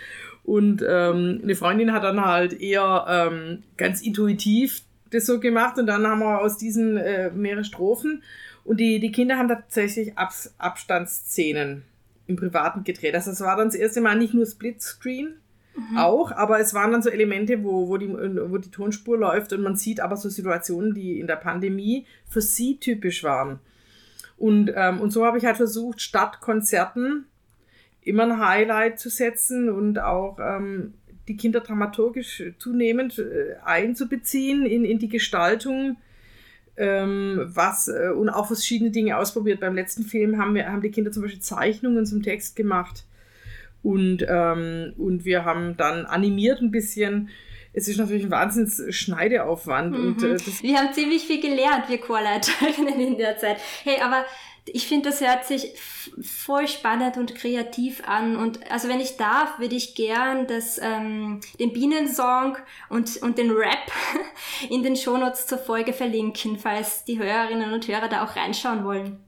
[0.44, 5.88] Und ähm, eine Freundin hat dann halt eher ähm, ganz intuitiv das so gemacht und
[5.88, 8.24] dann haben wir aus diesen äh, mehrere Strophen
[8.66, 11.84] und die, die Kinder haben tatsächlich Ab Abstandsszenen
[12.28, 13.16] im Privaten gedreht.
[13.16, 15.36] Also es war dann das erste Mal nicht nur Splitscreen,
[15.74, 15.98] Mhm.
[15.98, 19.62] Auch, aber es waren dann so Elemente, wo, wo, die, wo die Tonspur läuft und
[19.62, 23.62] man sieht aber so Situationen, die in der Pandemie für sie typisch waren.
[24.41, 27.25] Und, ähm, und so habe ich halt versucht, statt Konzerten
[28.01, 30.95] immer ein Highlight zu setzen und auch ähm,
[31.27, 35.97] die Kinder dramaturgisch zunehmend äh, einzubeziehen in, in die Gestaltung.
[36.75, 39.60] Ähm, was äh, und auch verschiedene Dinge ausprobiert.
[39.60, 43.06] Beim letzten Film haben wir haben die Kinder zum Beispiel Zeichnungen zum Text gemacht
[43.84, 47.30] und, ähm, und wir haben dann animiert ein bisschen.
[47.73, 49.97] Es ist natürlich ein Wahnsinns Schneideaufwand.
[49.97, 50.07] Mhm.
[50.07, 53.57] Und, äh, wir haben ziemlich viel gelernt, wir Chorleiterinnen in der Zeit.
[53.84, 54.25] Hey, aber
[54.65, 55.73] ich finde, das hört sich
[56.21, 58.36] voll spannend und kreativ an.
[58.36, 62.57] Und also wenn ich darf, würde ich gern das, ähm, den Bienensong
[62.89, 63.91] und, und den Rap
[64.69, 69.19] in den Shownotes zur Folge verlinken, falls die Hörerinnen und Hörer da auch reinschauen wollen.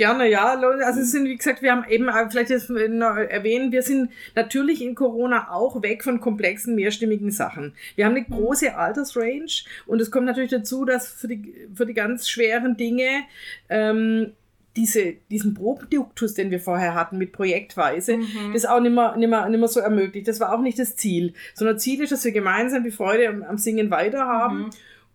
[0.00, 0.58] Gerne, ja.
[0.82, 4.94] Also es sind, wie gesagt, wir haben eben vielleicht jetzt erwähnen, wir sind natürlich in
[4.94, 7.74] Corona auch weg von komplexen, mehrstimmigen Sachen.
[7.96, 8.32] Wir haben eine mhm.
[8.32, 13.24] große Altersrange und es kommt natürlich dazu, dass für die, für die ganz schweren Dinge
[13.68, 14.32] ähm,
[14.74, 18.54] diese, diesen Probenduktus, den wir vorher hatten mit Projektweise, mhm.
[18.54, 20.28] das auch nicht mehr, nicht, mehr, nicht mehr so ermöglicht.
[20.28, 23.42] Das war auch nicht das Ziel, sondern Ziel ist, dass wir gemeinsam die Freude am,
[23.42, 24.60] am Singen weiterhaben.
[24.60, 24.70] Mhm.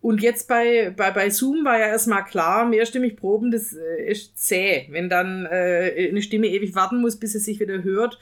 [0.05, 4.37] Und jetzt bei, bei, bei Zoom war ja erstmal klar, mehrstimmig proben, das äh, ist
[4.37, 8.19] zäh, wenn dann äh, eine Stimme ewig warten muss, bis sie sich wieder hört.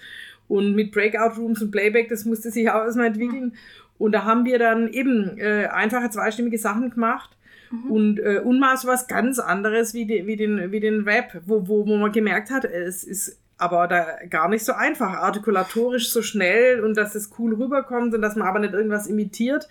[0.48, 3.58] Und mit Breakout Rooms und Playback, das musste sich auch erstmal entwickeln.
[3.98, 7.32] Und da haben wir dann eben äh, einfache zweistimmige Sachen gemacht.
[7.70, 7.92] Mhm.
[7.92, 11.68] Und äh, Unmaß so was ganz anderes wie, die, wie, den, wie den Rap, wo,
[11.68, 16.22] wo, wo man gemerkt hat, es ist aber da gar nicht so einfach, artikulatorisch so
[16.22, 19.68] schnell und dass es cool rüberkommt und dass man aber nicht irgendwas imitiert.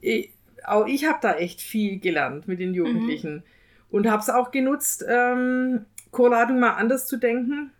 [0.00, 0.31] Ich,
[0.66, 3.42] auch ich habe da echt viel gelernt mit den Jugendlichen mhm.
[3.90, 7.70] und habe es auch genutzt, ähm, Chorladung mal anders zu denken.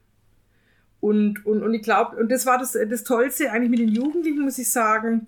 [1.01, 4.43] Und, und, und ich glaube, und das war das, das Tollste eigentlich mit den Jugendlichen,
[4.43, 5.27] muss ich sagen,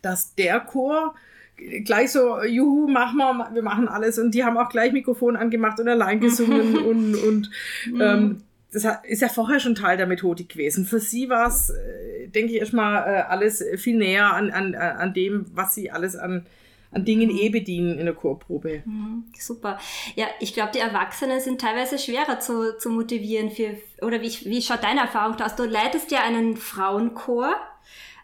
[0.00, 1.14] dass der Chor
[1.84, 4.18] gleich so, juhu, machen wir, wir machen alles.
[4.18, 7.50] Und die haben auch gleich Mikrofon angemacht und allein gesungen und, und
[7.90, 8.00] mhm.
[8.00, 8.38] ähm,
[8.72, 10.84] das ist ja vorher schon Teil der Methodik gewesen.
[10.84, 15.14] Für sie war es, äh, denke ich, erstmal äh, alles viel näher an, an, an
[15.14, 16.46] dem, was sie alles an,
[16.90, 18.82] an Dingen eh bedienen in der Chorprobe.
[18.84, 19.78] Mhm, super.
[20.14, 24.62] Ja, ich glaube, die Erwachsenen sind teilweise schwerer zu, zu motivieren für, oder wie, wie
[24.62, 25.56] schaut deine Erfahrung aus?
[25.56, 27.54] Du leitest ja einen Frauenchor,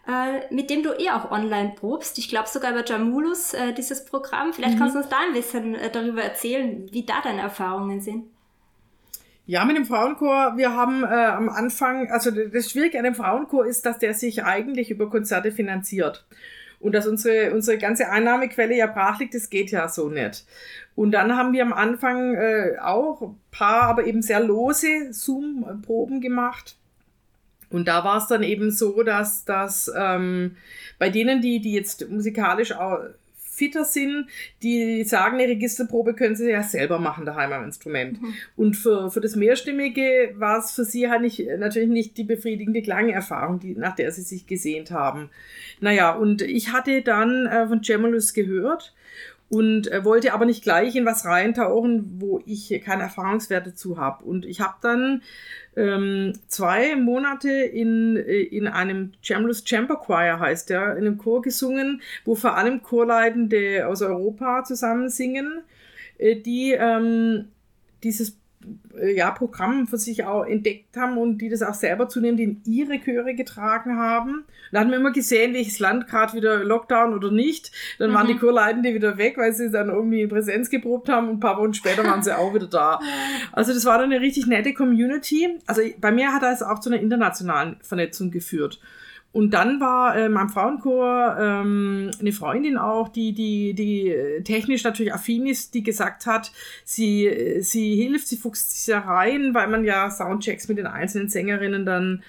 [0.07, 2.17] äh, mit dem du eh auch online probst.
[2.17, 4.53] Ich glaube sogar über Jamulus, äh, dieses Programm.
[4.53, 4.79] Vielleicht mhm.
[4.79, 8.25] kannst du uns da ein bisschen äh, darüber erzählen, wie da deine Erfahrungen sind.
[9.45, 13.65] Ja, mit dem Frauenchor, wir haben äh, am Anfang, also das Schwierige an dem Frauenchor
[13.65, 16.25] ist, dass der sich eigentlich über Konzerte finanziert.
[16.79, 20.45] Und dass unsere, unsere ganze Einnahmequelle ja brach liegt, das geht ja so nicht.
[20.95, 26.77] Und dann haben wir am Anfang äh, auch paar, aber eben sehr lose Zoom-Proben gemacht.
[27.69, 30.57] Und da war es dann eben so, dass, dass ähm,
[30.99, 32.99] bei denen, die, die jetzt musikalisch auch
[33.53, 34.27] fitter sind,
[34.63, 38.21] die sagen, eine Registerprobe können sie ja selber machen daheim am Instrument.
[38.21, 38.33] Mhm.
[38.55, 42.81] Und für, für das Mehrstimmige war es für sie halt nicht, natürlich nicht die befriedigende
[42.81, 45.29] Klangerfahrung, die, nach der sie sich gesehnt haben.
[45.79, 48.93] Naja, und ich hatte dann äh, von Gemulus gehört
[49.49, 54.23] und äh, wollte aber nicht gleich in was reintauchen, wo ich keine Erfahrungswerte zu habe.
[54.23, 55.21] Und ich habe dann
[55.75, 61.41] ähm, zwei Monate in, äh, in einem Chamberlain's Chamber Choir heißt der, in einem Chor
[61.41, 65.63] gesungen, wo vor allem Chorleitende aus Europa zusammen singen,
[66.17, 67.49] äh, die ähm,
[68.03, 68.37] dieses
[69.15, 72.99] ja, Programm für sich auch entdeckt haben und die das auch selber zunehmend in ihre
[72.99, 74.43] Chöre getragen haben.
[74.71, 77.71] Da hatten wir immer gesehen, welches Land gerade wieder Lockdown oder nicht.
[77.99, 78.15] Dann mhm.
[78.15, 78.39] waren die mhm.
[78.39, 81.73] Chorleitende wieder weg, weil sie dann irgendwie in Präsenz geprobt haben und ein paar Wochen
[81.73, 82.99] später waren sie auch wieder da.
[83.51, 85.59] Also das war dann eine richtig nette Community.
[85.67, 88.79] Also bei mir hat das auch zu einer internationalen Vernetzung geführt.
[89.33, 95.11] Und dann war äh, meinem Frauenchor ähm, eine Freundin auch, die, die, die technisch natürlich
[95.11, 96.51] affin ist, die gesagt hat,
[96.85, 101.29] sie, sie hilft, sie fuchst sich ja rein, weil man ja Soundchecks mit den einzelnen
[101.29, 102.21] Sängerinnen dann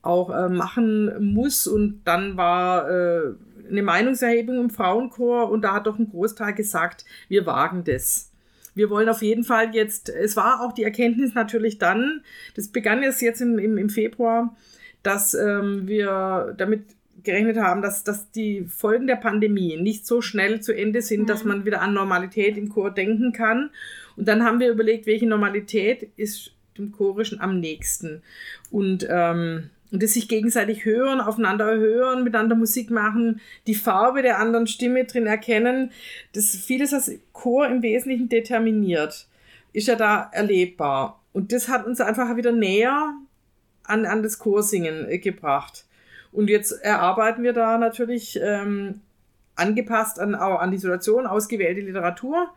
[0.00, 1.66] auch äh, machen muss.
[1.66, 3.34] Und dann war äh,
[3.68, 8.30] eine Meinungserhebung im Frauenchor und da hat doch ein Großteil gesagt, wir wagen das
[8.76, 12.22] wir wollen auf jeden Fall jetzt, es war auch die Erkenntnis natürlich dann,
[12.56, 14.56] das begann jetzt jetzt im, im, im Februar,
[15.04, 16.82] dass ähm, wir damit
[17.22, 21.26] gerechnet haben, dass, dass die Folgen der Pandemie nicht so schnell zu Ende sind, mhm.
[21.26, 23.70] dass man wieder an Normalität im Chor denken kann.
[24.16, 28.22] Und dann haben wir überlegt, welche Normalität ist dem Chorischen am nächsten.
[28.70, 34.40] Und, ähm, und das sich gegenseitig hören, aufeinander hören, miteinander Musik machen, die Farbe der
[34.40, 35.92] anderen Stimme drin erkennen,
[36.32, 39.28] das vieles, was Chor im Wesentlichen determiniert,
[39.72, 41.20] ist ja da erlebbar.
[41.32, 43.14] Und das hat uns einfach wieder näher
[43.84, 45.84] an, an das Chorsingen äh, gebracht.
[46.32, 49.00] Und jetzt erarbeiten wir da natürlich ähm,
[49.54, 52.48] angepasst an, an die Situation ausgewählte Literatur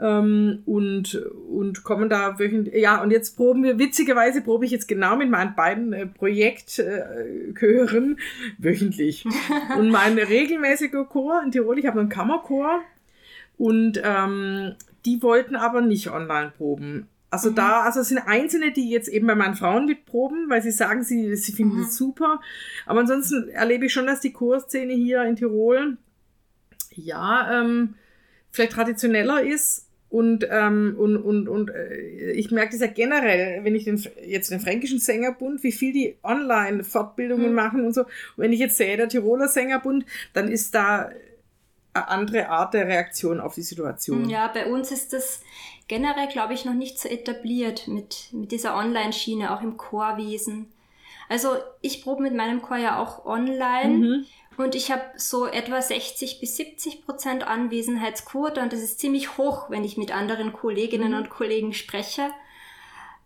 [0.00, 2.74] ähm, und, und kommen da wöchentlich.
[2.74, 8.16] Ja, und jetzt proben wir, witzigerweise probe ich jetzt genau mit meinen beiden äh, Projektchören
[8.16, 8.20] äh,
[8.58, 9.24] wöchentlich.
[9.78, 12.80] und mein regelmäßiger Chor in Tirol, ich habe einen Kammerchor
[13.56, 17.08] und ähm, die wollten aber nicht online proben.
[17.30, 17.56] Also mhm.
[17.56, 21.02] da, also es sind Einzelne, die jetzt eben bei meinen Frauen mitproben, weil sie sagen,
[21.02, 22.06] sie, sie finden es mhm.
[22.06, 22.40] super.
[22.86, 25.98] Aber ansonsten erlebe ich schon, dass die Chorszene hier in Tirol
[26.94, 27.94] ja ähm,
[28.50, 29.84] vielleicht traditioneller ist.
[30.10, 34.50] Und, ähm, und, und, und äh, ich merke das ja generell, wenn ich den, jetzt
[34.50, 37.54] den Fränkischen Sängerbund, wie viel die Online-Fortbildungen mhm.
[37.54, 38.02] machen und so.
[38.04, 41.10] Und wenn ich jetzt sehe, der Tiroler Sängerbund, dann ist da
[41.92, 44.30] eine andere Art der Reaktion auf die Situation.
[44.30, 45.42] Ja, bei uns ist das
[45.88, 50.70] generell, glaube ich, noch nicht so etabliert mit, mit dieser Online-Schiene, auch im Chorwesen.
[51.28, 54.26] Also ich probe mit meinem Chor ja auch online mhm.
[54.56, 59.68] und ich habe so etwa 60 bis 70 Prozent Anwesenheitsquote und das ist ziemlich hoch,
[59.68, 61.18] wenn ich mit anderen Kolleginnen mhm.
[61.18, 62.30] und Kollegen spreche.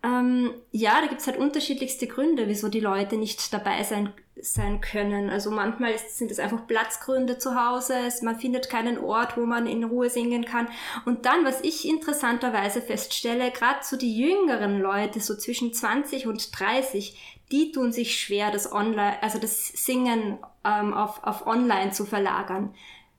[0.03, 5.31] Ähm, ja, da gibt's halt unterschiedlichste Gründe, wieso die Leute nicht dabei sein, sein können.
[5.31, 9.45] Also manchmal ist, sind es einfach Platzgründe zu Hause, es, man findet keinen Ort, wo
[9.45, 10.69] man in Ruhe singen kann.
[11.05, 16.59] Und dann, was ich interessanterweise feststelle, gerade so die jüngeren Leute, so zwischen 20 und
[16.59, 22.07] 30, die tun sich schwer, das Online, also das Singen ähm, auf, auf Online zu
[22.07, 22.75] verlagern.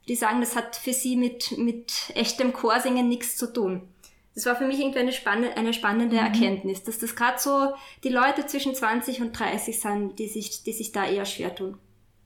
[0.07, 3.87] Die sagen, das hat für sie mit, mit echtem Chorsingen nichts zu tun.
[4.35, 6.23] Das war für mich irgendwie eine, spann eine spannende mhm.
[6.23, 10.73] Erkenntnis, dass das gerade so die Leute zwischen 20 und 30 sind, die sich, die
[10.73, 11.77] sich da eher schwer tun.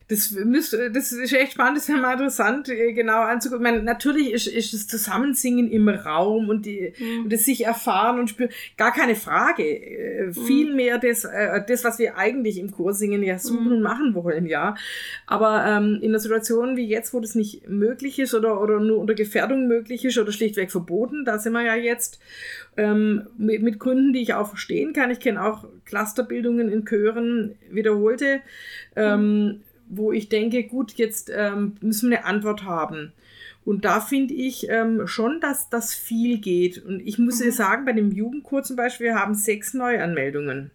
[0.09, 3.65] Das, müsste, das ist echt spannend, das wäre mal interessant, äh, genau anzugucken.
[3.65, 7.23] Ich meine, natürlich ist, ist das Zusammensingen im Raum und, die, mhm.
[7.23, 9.63] und das sich erfahren und spüren, gar keine Frage.
[9.63, 10.33] Äh, mhm.
[10.33, 13.71] Vielmehr das, äh, das, was wir eigentlich im Chorsingen ja suchen mhm.
[13.73, 14.75] und machen wollen, ja.
[15.25, 18.99] Aber ähm, in einer Situation wie jetzt, wo das nicht möglich ist oder, oder nur
[18.99, 22.19] unter Gefährdung möglich ist oder schlichtweg verboten, da sind wir ja jetzt
[22.77, 25.11] ähm, mit, mit Gründen, die ich auch verstehen kann.
[25.11, 28.39] Ich kenne auch Clusterbildungen in Chören, wiederholte.
[28.95, 33.13] Ähm, wo ich denke, gut, jetzt ähm, müssen wir eine Antwort haben.
[33.65, 36.83] Und da finde ich ähm, schon, dass das viel geht.
[36.83, 37.51] Und ich muss mhm.
[37.51, 40.71] sagen, bei dem Jugendchor zum Beispiel, wir haben sechs Neuanmeldungen.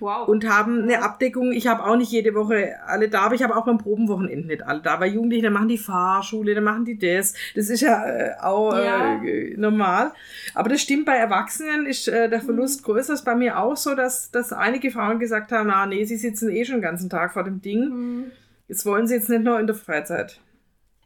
[0.00, 0.28] Wow.
[0.28, 1.52] Und haben eine Abdeckung.
[1.52, 4.62] Ich habe auch nicht jede Woche alle da, aber ich habe auch beim Probenwochenende nicht
[4.62, 4.96] alle da.
[4.96, 7.34] Bei Jugendlichen, da machen die Fahrschule, da machen die das.
[7.54, 9.22] Das ist ja äh, auch ja.
[9.22, 10.12] Äh, normal.
[10.54, 12.92] Aber das stimmt, bei Erwachsenen ist äh, der Verlust mhm.
[12.92, 13.14] größer.
[13.14, 16.50] Ist bei mir auch so, dass, dass einige Frauen gesagt haben, ah nee, sie sitzen
[16.50, 17.88] eh schon den ganzen Tag vor dem Ding.
[17.88, 18.24] Mhm.
[18.68, 20.40] Jetzt wollen sie jetzt nicht nur in der Freizeit.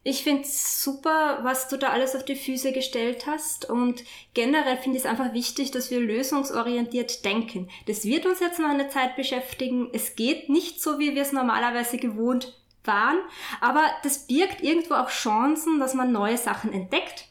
[0.03, 3.69] Ich finde es super, was du da alles auf die Füße gestellt hast.
[3.69, 7.69] Und generell finde ich es einfach wichtig, dass wir lösungsorientiert denken.
[7.87, 9.91] Das wird uns jetzt noch eine Zeit beschäftigen.
[9.93, 13.19] Es geht nicht so, wie wir es normalerweise gewohnt waren.
[13.61, 17.27] Aber das birgt irgendwo auch Chancen, dass man neue Sachen entdeckt,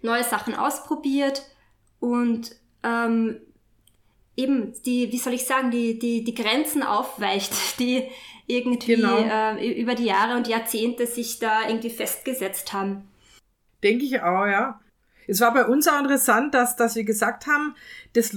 [0.00, 1.42] neue Sachen ausprobiert
[2.00, 3.40] und ähm,
[4.38, 8.04] eben die, wie soll ich sagen, die, die, die Grenzen aufweicht, die
[8.46, 9.18] irgendwie genau.
[9.18, 13.08] äh, über die Jahre und Jahrzehnte sich da irgendwie festgesetzt haben.
[13.82, 14.80] Denke ich auch, ja.
[15.30, 17.74] Es war bei uns auch interessant, dass, dass wir gesagt haben,
[18.14, 18.34] das,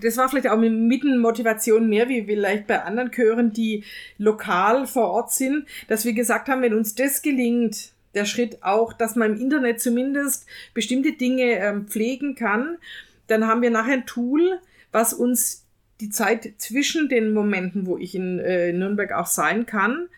[0.00, 3.82] das war vielleicht auch mit Motivation mehr, wie vielleicht bei anderen Chören, die
[4.18, 8.92] lokal vor Ort sind, dass wir gesagt haben, wenn uns das gelingt, der Schritt auch,
[8.92, 12.78] dass man im Internet zumindest bestimmte Dinge ähm, pflegen kann,
[13.26, 14.60] dann haben wir nachher ein Tool,
[14.92, 15.64] was uns
[16.00, 20.08] die Zeit zwischen den Momenten, wo ich in äh, Nürnberg auch sein kann,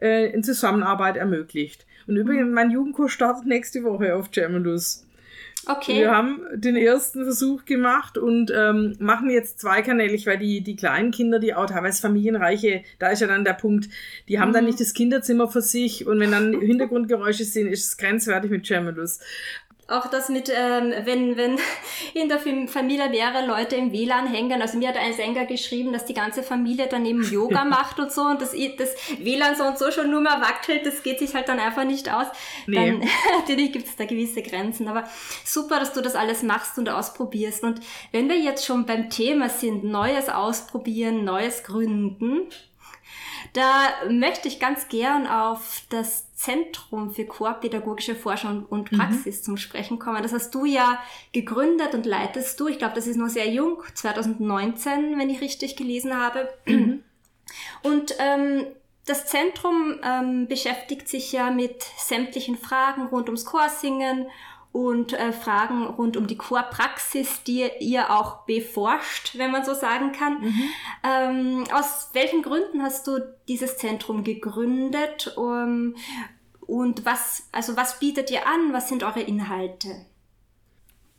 [0.00, 1.86] äh, in Zusammenarbeit ermöglicht.
[2.06, 2.54] Und übrigens, mhm.
[2.54, 5.06] mein Jugendkurs startet nächste Woche auf Germanus.
[5.66, 5.96] Okay.
[5.96, 11.10] Wir haben den ersten Versuch gemacht und ähm, machen jetzt zweikanälig, weil die, die kleinen
[11.10, 13.90] Kinder, die auch teilweise familienreiche, da ist ja dann der Punkt,
[14.28, 14.54] die haben mhm.
[14.54, 18.66] dann nicht das Kinderzimmer für sich und wenn dann Hintergrundgeräusche sind, ist es grenzwertig mit
[18.66, 19.20] Germanus.
[19.90, 21.58] Auch das mit, ähm, wenn, wenn
[22.14, 24.62] in der Familie mehrere Leute im WLAN hängen.
[24.62, 28.22] Also mir hat ein Sänger geschrieben, dass die ganze Familie daneben Yoga macht und so
[28.22, 31.48] und das, das WLAN so und so schon nur mehr wackelt, das geht sich halt
[31.48, 32.26] dann einfach nicht aus.
[32.66, 32.76] Nee.
[32.76, 33.00] Dann
[33.38, 34.86] natürlich gibt es da gewisse Grenzen.
[34.86, 35.08] Aber
[35.44, 37.64] super, dass du das alles machst und ausprobierst.
[37.64, 37.80] Und
[38.12, 42.42] wenn wir jetzt schon beim Thema sind, Neues ausprobieren, Neues gründen,
[43.52, 48.96] da möchte ich ganz gern auf das Zentrum für Chorpädagogische Forschung und mhm.
[48.96, 49.44] Praxis mhm.
[49.44, 50.22] zum Sprechen kommen.
[50.22, 50.98] Das hast du ja
[51.32, 52.66] gegründet und leitest du.
[52.66, 56.48] Ich glaube, das ist noch sehr jung, 2019, wenn ich richtig gelesen habe.
[56.64, 57.02] Mhm.
[57.82, 58.64] Und ähm,
[59.04, 64.26] das Zentrum ähm, beschäftigt sich ja mit sämtlichen Fragen rund ums Chorsingen
[64.72, 70.12] und äh, Fragen rund um die Chorpraxis, die ihr auch beforscht, wenn man so sagen
[70.12, 70.40] kann.
[70.40, 70.62] Mhm.
[71.02, 75.36] Ähm, aus welchen Gründen hast du dieses Zentrum gegründet?
[75.36, 75.96] Um,
[76.60, 78.72] und was, also was bietet ihr an?
[78.72, 80.06] Was sind eure Inhalte?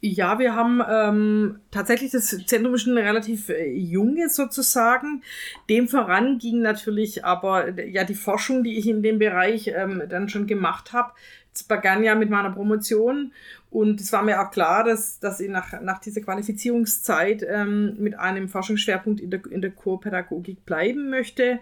[0.04, 5.22] Ja, wir haben ähm, tatsächlich das Zentrum schon relativ äh, junges sozusagen.
[5.70, 10.28] Dem voran ging natürlich aber ja die Forschung, die ich in dem Bereich ähm, dann
[10.28, 11.12] schon gemacht habe.
[11.54, 13.32] Es begann ja mit meiner Promotion
[13.70, 18.18] und es war mir auch klar, dass, dass ich nach, nach dieser Qualifizierungszeit ähm, mit
[18.18, 21.60] einem Forschungsschwerpunkt in der, in der Chorpädagogik bleiben möchte.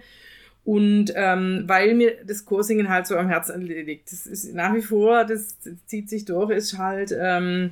[0.64, 4.12] Und ähm, weil mir das Chorsingen halt so am Herzen liegt.
[4.12, 7.72] Das ist nach wie vor, das zieht sich durch, ist halt ähm,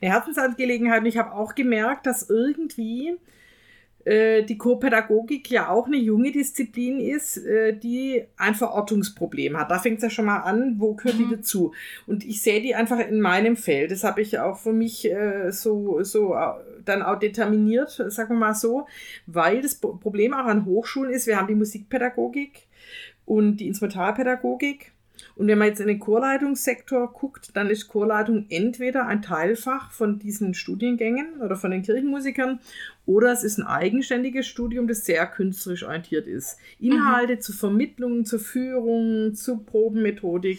[0.00, 1.00] eine Herzensangelegenheit.
[1.00, 3.18] Und ich habe auch gemerkt, dass irgendwie
[4.04, 9.70] äh, die Co-Pädagogik ja auch eine junge Disziplin ist, äh, die ein Verortungsproblem hat.
[9.70, 11.28] Da fängt es ja schon mal an, wo gehört mhm.
[11.28, 11.74] die dazu?
[12.06, 13.90] Und ich sehe die einfach in meinem Feld.
[13.90, 16.34] Das habe ich auch für mich äh, so, so
[16.84, 18.86] dann auch determiniert, sagen wir mal so,
[19.26, 22.68] weil das Problem auch an Hochschulen ist, wir haben die Musikpädagogik
[23.26, 24.92] und die Instrumentalpädagogik
[25.40, 30.18] Und wenn man jetzt in den Chorleitungssektor guckt, dann ist Chorleitung entweder ein Teilfach von
[30.18, 32.60] diesen Studiengängen oder von den Kirchenmusikern
[33.06, 36.58] oder es ist ein eigenständiges Studium, das sehr künstlerisch orientiert ist.
[36.78, 37.40] Inhalte mhm.
[37.40, 40.58] zur Vermittlung, zur Führung, zur Probenmethodik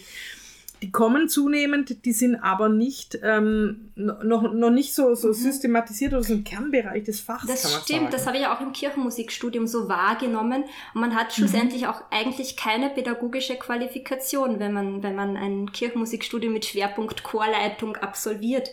[0.82, 5.34] die kommen zunehmend, die sind aber nicht ähm, noch, noch nicht so, so mhm.
[5.34, 7.46] systematisiert oder so ein Kernbereich des Fachs.
[7.46, 8.08] Das stimmt, sagen.
[8.10, 10.64] das habe ich auch im Kirchenmusikstudium so wahrgenommen.
[10.94, 11.88] Und man hat schlussendlich mhm.
[11.88, 18.68] auch eigentlich keine pädagogische Qualifikation, wenn man, wenn man ein Kirchenmusikstudium mit Schwerpunkt Chorleitung absolviert.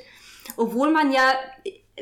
[0.57, 1.21] Obwohl man ja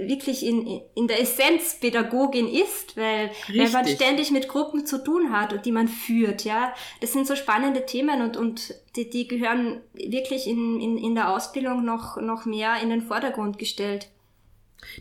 [0.02, 5.32] wirklich in, in der Essenz Pädagogin ist, weil, weil man ständig mit Gruppen zu tun
[5.32, 6.74] hat und die man führt, ja.
[7.02, 11.30] Das sind so spannende Themen und, und die, die gehören wirklich in, in, in der
[11.30, 14.10] Ausbildung noch, noch mehr in den Vordergrund gestellt.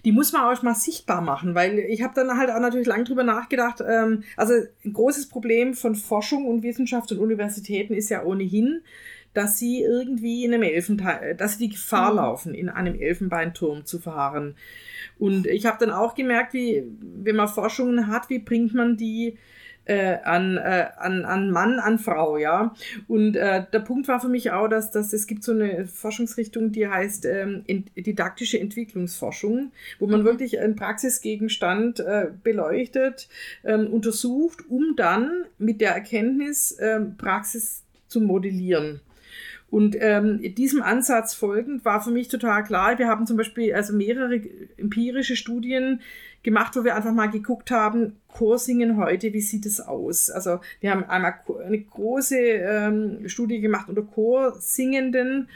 [0.05, 3.05] Die muss man auch mal sichtbar machen, weil ich habe dann halt auch natürlich lange
[3.05, 3.83] drüber nachgedacht.
[3.87, 8.83] Ähm, also ein großes Problem von Forschung und Wissenschaft und Universitäten ist ja ohnehin,
[9.37, 12.17] dass sie irgendwie in einem Elfenteil, dass sie die Gefahr mhm.
[12.17, 14.55] laufen, in einem Elfenbeinturm zu verharren.
[15.19, 19.37] Und ich habe dann auch gemerkt, wie, wenn man Forschungen hat, wie bringt man die
[19.85, 22.75] äh, an, äh, an, an Mann, an Frau, ja.
[23.09, 26.73] Und äh, der Punkt war für mich auch, dass, dass es gibt so eine Forschungsrichtung,
[26.73, 27.63] die heißt ähm,
[27.95, 30.25] didaktische Entwicklungsforschung, wo man mhm.
[30.25, 33.29] wirklich einen Praxisgegenstand äh, beleuchtet,
[33.65, 39.01] ähm, untersucht, um dann mit der Erkenntnis ähm, Praxis zu modellieren.
[39.69, 43.93] Und ähm, diesem Ansatz folgend war für mich total klar, wir haben zum Beispiel also
[43.93, 44.41] mehrere
[44.77, 46.01] empirische Studien
[46.43, 50.31] gemacht, wo wir einfach mal geguckt haben, Chorsingen heute, wie sieht es aus?
[50.31, 51.35] Also wir haben einmal
[51.67, 55.49] eine große ähm, Studie gemacht unter Chorsingenden,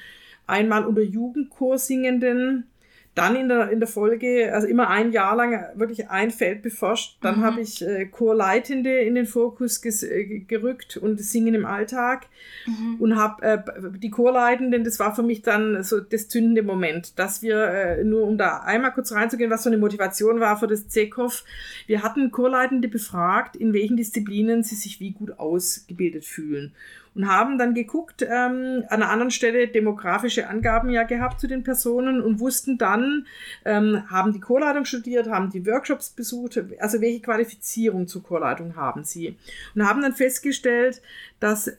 [0.46, 2.69] einmal unter Jugendchorsingenden
[3.14, 7.18] dann in der, in der Folge, also immer ein Jahr lang wirklich ein Feld beforscht.
[7.20, 7.44] Dann mhm.
[7.44, 12.28] habe ich äh, Chorleitende in den Fokus äh, gerückt und Singen im Alltag.
[12.66, 12.96] Mhm.
[13.00, 13.58] Und habe äh,
[13.98, 18.26] die Chorleitenden, das war für mich dann so das zündende Moment, dass wir, äh, nur
[18.26, 21.44] um da einmal kurz reinzugehen, was so eine Motivation war für das CECOF,
[21.88, 26.72] wir hatten Chorleitende befragt, in welchen Disziplinen sie sich wie gut ausgebildet fühlen
[27.14, 31.64] und haben dann geguckt, ähm, an einer anderen Stelle demografische Angaben ja gehabt zu den
[31.64, 33.26] Personen und wussten dann,
[33.64, 39.04] ähm, haben die Chorleitung studiert, haben die Workshops besucht, also welche Qualifizierung zur Chorleitung haben
[39.04, 39.36] sie.
[39.74, 41.02] Und haben dann festgestellt,
[41.40, 41.72] dass,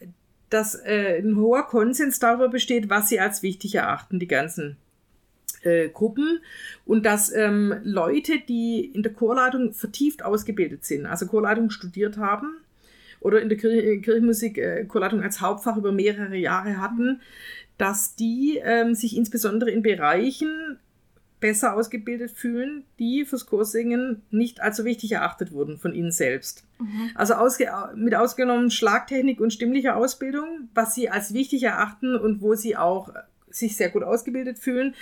[0.50, 4.78] dass äh, ein hoher Konsens darüber besteht, was sie als wichtig erachten, die ganzen
[5.64, 6.42] äh, Gruppen
[6.86, 12.61] und dass ähm, Leute, die in der Chorleitung vertieft ausgebildet sind, also Chorleitung studiert haben,
[13.22, 17.22] oder in der Kirch Kirchenmusik äh, Chorleitung als Hauptfach über mehrere Jahre hatten,
[17.78, 20.78] dass die ähm, sich insbesondere in Bereichen
[21.39, 26.63] besser ausgebildet fühlen, die fürs Chorsingen nicht allzu wichtig erachtet wurden von ihnen selbst.
[26.80, 27.09] Mhm.
[27.15, 32.53] Also ausge mit ausgenommen Schlagtechnik und stimmlicher Ausbildung, was sie als wichtig erachten und wo
[32.53, 33.11] sie auch
[33.49, 34.93] sich sehr gut ausgebildet fühlen,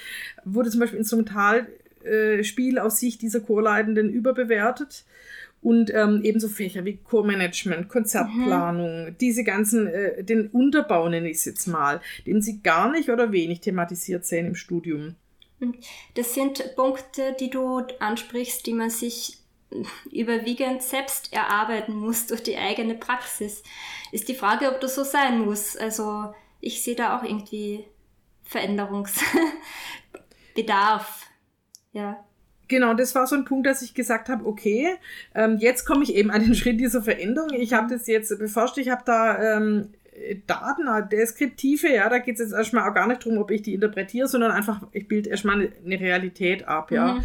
[0.46, 5.04] wurde zum Beispiel Instrumentalspiel äh, aus Sicht dieser Chorleitenden überbewertet
[5.62, 9.18] und ähm, ebenso Fächer wie Co-Management, Konzertplanung, mhm.
[9.20, 13.32] diese ganzen, äh, den Unterbau nenne ich es jetzt mal, den sie gar nicht oder
[13.32, 15.16] wenig thematisiert sehen im Studium.
[16.16, 19.38] Das sind Punkte, die du ansprichst, die man sich
[20.12, 23.62] überwiegend selbst erarbeiten muss durch die eigene Praxis.
[24.12, 25.76] Ist die Frage, ob das so sein muss.
[25.76, 27.86] Also ich sehe da auch irgendwie
[28.44, 31.28] Veränderungsbedarf.
[31.94, 32.24] ja.
[32.70, 34.88] Genau, das war so ein Punkt, dass ich gesagt habe, okay,
[35.36, 37.50] ähm, jetzt komme ich eben an den Schritt dieser Veränderung.
[37.52, 39.90] Ich habe das jetzt beforscht, ich habe da ähm,
[40.48, 43.64] Daten, äh, deskriptive, ja, da geht es jetzt erstmal auch gar nicht darum, ob ich
[43.64, 47.14] die interpretiere, sondern einfach, ich bilde erstmal eine, eine Realität ab, ja.
[47.14, 47.24] Mhm.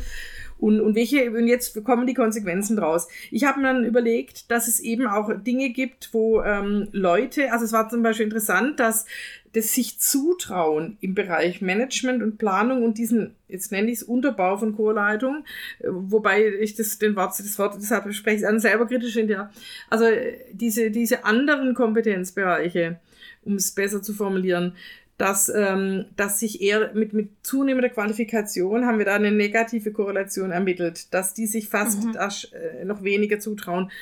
[0.65, 3.07] Und, und welche, und jetzt kommen die Konsequenzen draus.
[3.31, 7.67] Ich habe mir dann überlegt, dass es eben auch Dinge gibt, wo ähm, Leute, also
[7.67, 9.05] es war zum Beispiel interessant, dass
[9.53, 14.57] das sich zutrauen im Bereich Management und Planung und diesen, jetzt nenne ich es Unterbau
[14.57, 15.45] von Chorleitung,
[15.81, 19.17] äh, wobei ich das, den Wort, das Wort, deshalb spreche ich es an, selber kritisch
[19.17, 19.51] ja.
[19.91, 23.01] Also äh, diese, diese anderen Kompetenzbereiche,
[23.45, 24.73] um es besser zu formulieren,
[25.19, 30.51] dass, ähm, dass sich eher mit, mit zunehmender Qualifikation haben wir da eine negative Korrelation
[30.51, 32.15] ermittelt, dass die sich fast mhm.
[32.15, 33.93] das, äh, noch weniger zutrauen.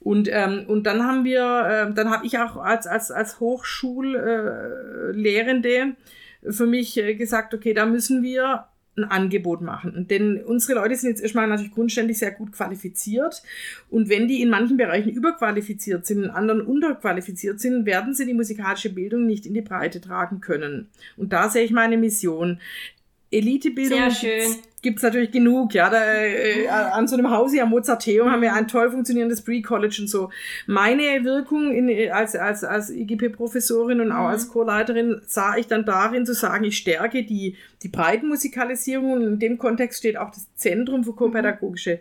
[0.00, 5.68] Und, ähm, und dann haben wir, äh, dann habe ich auch als, als, als Hochschullehrende
[5.68, 5.94] äh,
[6.50, 8.66] für mich äh, gesagt, okay, da müssen wir
[8.98, 10.06] ein Angebot machen.
[10.08, 13.42] Denn unsere Leute sind jetzt erstmal natürlich grundständig sehr gut qualifiziert.
[13.90, 18.34] Und wenn die in manchen Bereichen überqualifiziert sind, in anderen unterqualifiziert sind, werden sie die
[18.34, 20.88] musikalische Bildung nicht in die Breite tragen können.
[21.16, 22.60] Und da sehe ich meine Mission
[23.30, 23.98] Elitebildung
[24.78, 24.82] Sehr schön.
[24.82, 25.74] gibt es natürlich genug.
[25.74, 29.42] Ja, da, äh, an so einem Haus hier am Mozarteum haben wir ein toll funktionierendes
[29.42, 30.30] Pre-College und so.
[30.66, 34.26] Meine Wirkung in, als, als, als IGP-Professorin und auch Mhm.
[34.26, 39.38] als Chorleiterin sah ich dann darin zu sagen, ich stärke die, die Breitenmusikalisierung und in
[39.38, 42.00] dem Kontext steht auch das Zentrum für chorpädagogische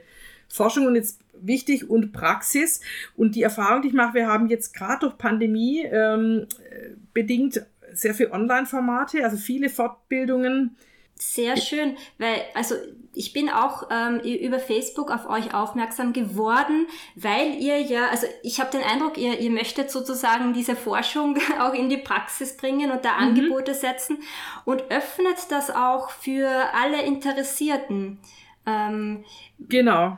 [0.49, 2.81] Forschung und jetzt wichtig und Praxis.
[3.15, 7.65] Und die Erfahrung, die ich mache, wir haben jetzt gerade durch Pandemie ähm, äh, bedingt
[7.93, 10.75] sehr viel Online-Formate, also viele Fortbildungen.
[11.19, 12.75] Sehr schön, weil also
[13.13, 18.59] ich bin auch ähm, über Facebook auf euch aufmerksam geworden, weil ihr ja, also ich
[18.59, 23.03] habe den Eindruck, ihr, ihr möchtet sozusagen diese Forschung auch in die Praxis bringen und
[23.03, 23.23] da Mhm.
[23.29, 24.19] Angebote setzen
[24.65, 28.19] und öffnet das auch für alle Interessierten.
[28.67, 29.23] Ähm,
[29.57, 30.17] Genau.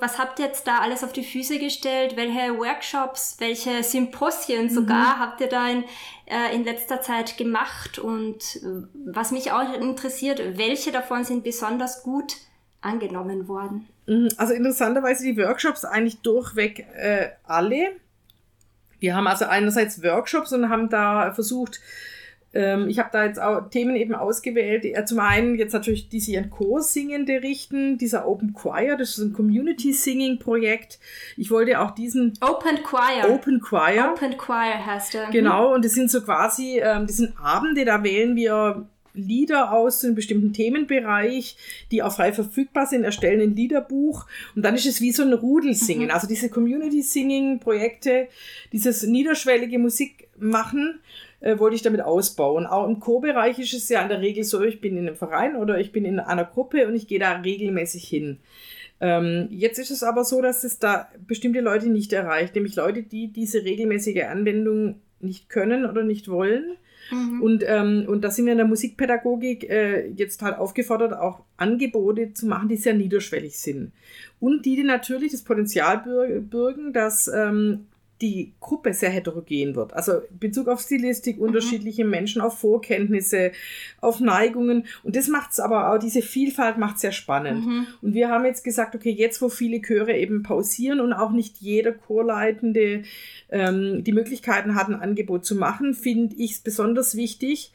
[0.00, 2.16] Was habt ihr jetzt da alles auf die Füße gestellt?
[2.16, 4.70] Welche Workshops, welche Symposien Mhm.
[4.70, 5.84] sogar habt ihr da in,
[6.26, 7.98] äh, in letzter Zeit gemacht?
[7.98, 12.36] Und äh, was mich auch interessiert, welche davon sind besonders gut
[12.80, 13.88] angenommen worden?
[14.06, 17.92] Mhm, Also interessanterweise die Workshops eigentlich durchweg äh, alle.
[18.98, 21.80] Wir haben also einerseits Workshops und haben da versucht,
[22.52, 24.84] ähm, ich habe da jetzt auch Themen eben ausgewählt.
[24.84, 29.10] die, äh, Zum einen jetzt natürlich die sich an Chorsingende richten, dieser Open Choir, das
[29.10, 30.98] ist ein Community Singing Projekt.
[31.36, 33.30] Ich wollte auch diesen Open Choir.
[33.30, 34.12] Open Choir.
[34.12, 35.30] Open Choir heißt er.
[35.30, 40.00] Genau, und das sind so quasi, ähm, das sind Abende, da wählen wir Lieder aus
[40.00, 41.56] zu einem bestimmten Themenbereich,
[41.90, 45.32] die auch frei verfügbar sind, erstellen ein Liederbuch und dann ist es wie so ein
[45.32, 46.06] Rudelsingen.
[46.06, 46.10] Mhm.
[46.14, 48.28] Also diese Community-Singing-Projekte,
[48.72, 51.00] dieses niederschwellige Musik machen,
[51.40, 52.66] äh, wollte ich damit ausbauen.
[52.66, 55.56] Auch im Chorbereich ist es ja in der Regel so, ich bin in einem Verein
[55.56, 58.38] oder ich bin in einer Gruppe und ich gehe da regelmäßig hin.
[59.00, 63.02] Ähm, jetzt ist es aber so, dass es da bestimmte Leute nicht erreicht, nämlich Leute,
[63.02, 66.76] die diese regelmäßige Anwendung nicht können oder nicht wollen.
[67.10, 67.42] Mhm.
[67.42, 72.34] Und, ähm, und da sind wir in der Musikpädagogik äh, jetzt halt aufgefordert, auch Angebote
[72.34, 73.92] zu machen, die sehr niederschwellig sind.
[74.38, 77.86] Und die, die natürlich das Potenzial bür- bürgen, dass ähm,
[78.20, 79.94] die Gruppe sehr heterogen wird.
[79.94, 83.52] Also in Bezug auf Stilistik, unterschiedliche Menschen, auf Vorkenntnisse,
[84.00, 84.86] auf Neigungen.
[85.02, 87.66] Und das macht es aber auch, diese Vielfalt macht sehr spannend.
[87.66, 87.86] Mhm.
[88.02, 91.58] Und wir haben jetzt gesagt, okay, jetzt wo viele Chöre eben pausieren und auch nicht
[91.58, 93.02] jeder Chorleitende
[93.50, 97.72] ähm, die Möglichkeiten hat, ein Angebot zu machen, finde ich es besonders wichtig,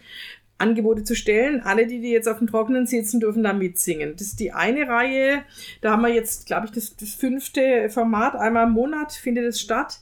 [0.58, 1.62] Angebote zu stellen.
[1.62, 4.14] Alle, die, die jetzt auf dem Trockenen sitzen, dürfen da mitsingen.
[4.14, 5.44] Das ist die eine Reihe.
[5.82, 8.36] Da haben wir jetzt, glaube ich, das, das fünfte Format.
[8.36, 10.00] Einmal im Monat findet es statt.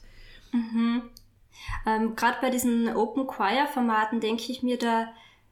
[0.53, 1.09] Mhm.
[1.85, 5.11] Ähm, Gerade bei diesen Open Choir Formaten denke ich mir, da,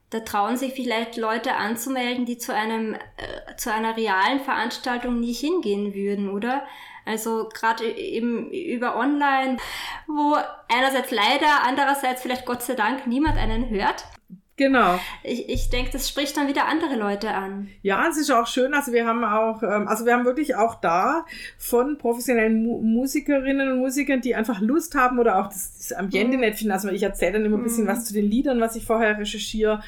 [0.10, 5.34] da trauen sich vielleicht Leute anzumelden, die zu einem äh, zu einer realen Veranstaltung nie
[5.34, 6.66] hingehen würden, oder?
[7.06, 9.58] Also gerade eben über Online,
[10.08, 10.38] wo
[10.70, 14.06] einerseits leider, andererseits vielleicht Gott sei Dank niemand einen hört.
[14.58, 14.99] Genau.
[15.24, 17.70] Ich, ich denke, das spricht dann wieder andere Leute an.
[17.82, 18.74] Ja, es ist auch schön.
[18.74, 21.26] Also wir haben auch, ähm, also wir haben wirklich auch da
[21.58, 26.36] von professionellen Mu Musikerinnen und Musikern, die einfach Lust haben oder auch das, das Ambiente
[26.38, 26.41] Mhm.
[26.41, 26.74] nett finden.
[26.74, 27.89] Also ich erzähle dann immer ein bisschen Mhm.
[27.89, 29.82] was zu den Liedern, was ich vorher recherchiere.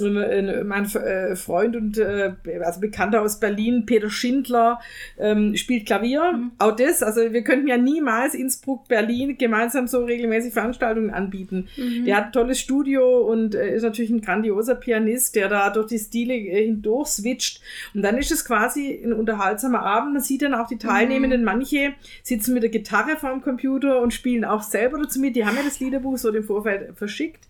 [0.00, 2.32] Mein äh, Freund und äh,
[2.64, 4.80] also Bekannter aus Berlin, Peter Schindler,
[5.18, 6.32] ähm, spielt Klavier.
[6.32, 6.50] Mhm.
[6.58, 11.68] Auch das, also wir könnten ja niemals Innsbruck, Berlin gemeinsam so regelmäßig Veranstaltungen anbieten.
[11.76, 12.04] Mhm.
[12.04, 15.88] Der hat ein tolles Studio und äh, ist natürlich ein grandioser Pianist, der da durch
[15.88, 17.60] die Stile hindurch switcht.
[17.94, 20.14] Und dann ist es quasi ein unterhaltsamer Abend.
[20.14, 24.44] Man sieht dann auch die Teilnehmenden, manche sitzen mit der Gitarre vorm Computer und spielen
[24.44, 25.36] auch selber dazu mit.
[25.36, 27.46] Die haben ja das Liederbuch so im Vorfeld verschickt.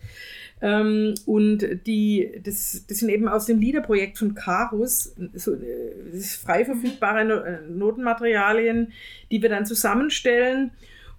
[0.60, 5.58] Ähm, und die, das, das sind eben aus dem Liederprojekt von Karus, so, äh,
[6.12, 8.92] das ist frei verfügbare äh, Notenmaterialien,
[9.30, 10.72] die wir dann zusammenstellen.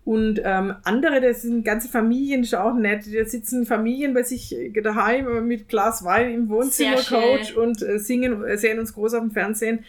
[0.04, 3.06] Und ähm, andere, das sind ganze Familien, ist auch nett.
[3.14, 7.20] Da sitzen Familien bei sich äh, daheim mit Glas Wein im Wohnzimmer, Sehr schön.
[7.20, 9.86] Couch und äh, singen, sehen uns groß auf dem Fernsehen.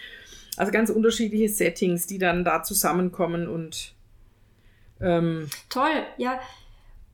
[0.57, 3.95] Also ganz unterschiedliche Settings, die dann da zusammenkommen und
[5.01, 6.39] ähm, Toll, ja.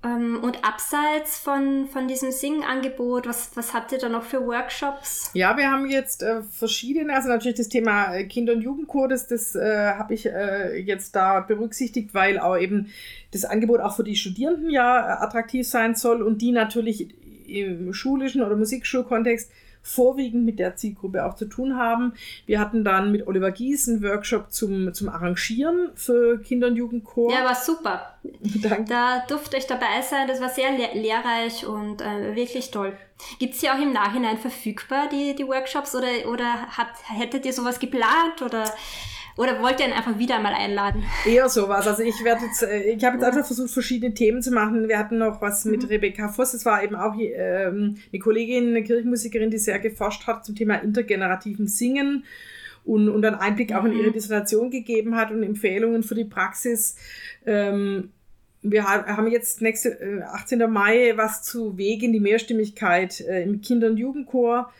[0.06, 5.30] Ähm, und abseits von, von diesem Singangebot, was, was habt ihr da noch für Workshops?
[5.34, 9.26] Ja, wir haben jetzt äh, verschiedene, also natürlich das Thema äh, Kinder- und Jugendchor, das,
[9.26, 12.90] das äh, habe ich äh, jetzt da berücksichtigt, weil auch eben
[13.32, 17.08] das Angebot auch für die Studierenden ja äh, attraktiv sein soll und die natürlich
[17.48, 19.50] im schulischen oder Musikschulkontext
[19.86, 22.12] vorwiegend mit der Zielgruppe auch zu tun haben.
[22.44, 27.32] Wir hatten dann mit Oliver Gies einen Workshop zum, zum Arrangieren für Kinder- und Jugendchor.
[27.32, 28.16] Ja, war super.
[28.62, 28.84] Danke.
[28.88, 30.26] Da durfte ich dabei sein.
[30.26, 32.92] Das war sehr lehr lehrreich und äh, wirklich toll.
[33.38, 35.94] Gibt es die auch im Nachhinein verfügbar, die, die Workshops?
[35.94, 38.42] Oder, oder habt, hättet ihr sowas geplant?
[38.42, 38.64] Oder
[39.36, 41.04] Oder wollt ihr ihn einfach wieder mal einladen?
[41.26, 41.86] Eher sowas.
[41.86, 44.88] Also ich werde jetzt, äh, ich habe jetzt einfach versucht, verschiedene Themen zu machen.
[44.88, 45.88] Wir hatten noch was mit mhm.
[45.88, 46.52] Rebecca Voss.
[46.52, 50.76] Das war eben auch ähm, eine Kollegin, eine Kirchenmusikerin, die sehr geforscht hat zum Thema
[50.76, 52.24] intergenerativen Singen
[52.84, 54.14] und, und einen Einblick auch in ihre mhm.
[54.14, 56.96] Dissertation gegeben hat und Empfehlungen für die Praxis.
[57.44, 58.12] Ähm,
[58.62, 60.70] wir haben jetzt nächste äh, 18.
[60.70, 64.72] Mai was zu Weg in die Mehrstimmigkeit äh, im Kinder- und Jugendchor.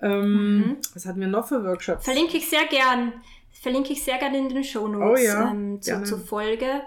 [0.00, 0.76] Ähm, mhm.
[0.94, 2.04] Was hatten wir noch für Workshops?
[2.04, 3.12] Verlinke ich sehr gern.
[3.60, 6.80] Verlinke ich sehr gerne in den Show Notes oh ja, ähm, zu, zur Folge,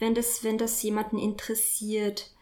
[0.00, 2.32] wenn das, wenn das jemanden interessiert.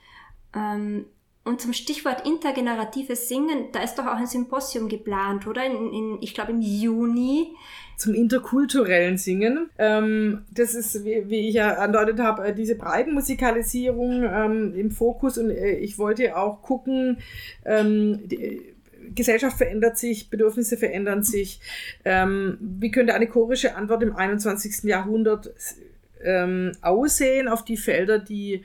[0.55, 1.05] Ähm,
[1.45, 5.65] und zum Stichwort intergeneratives Singen, da ist doch auch ein Symposium geplant, oder?
[5.67, 7.55] In, in, ich glaube im Juni.
[7.97, 9.69] Zum interkulturellen Singen.
[9.77, 15.37] Ähm, das ist, wie, wie, ich ja andeutet habe, äh, diese Breitenmusikalisierung ähm, im Fokus.
[15.37, 17.19] Und äh, ich wollte auch gucken,
[17.67, 18.70] ähm, die,
[19.15, 21.61] Gesellschaft verändert sich, Bedürfnisse verändern sich.
[22.05, 24.85] Ähm, wie könnte eine chorische Antwort im 21.
[24.85, 25.51] Jahrhundert
[26.23, 28.65] ähm, aussehen auf die Felder, die,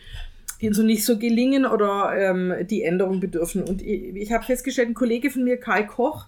[0.61, 3.63] die so nicht so gelingen oder ähm, die Änderung bedürfen?
[3.63, 6.27] Und ich, ich habe festgestellt, ein Kollege von mir, Kai Koch,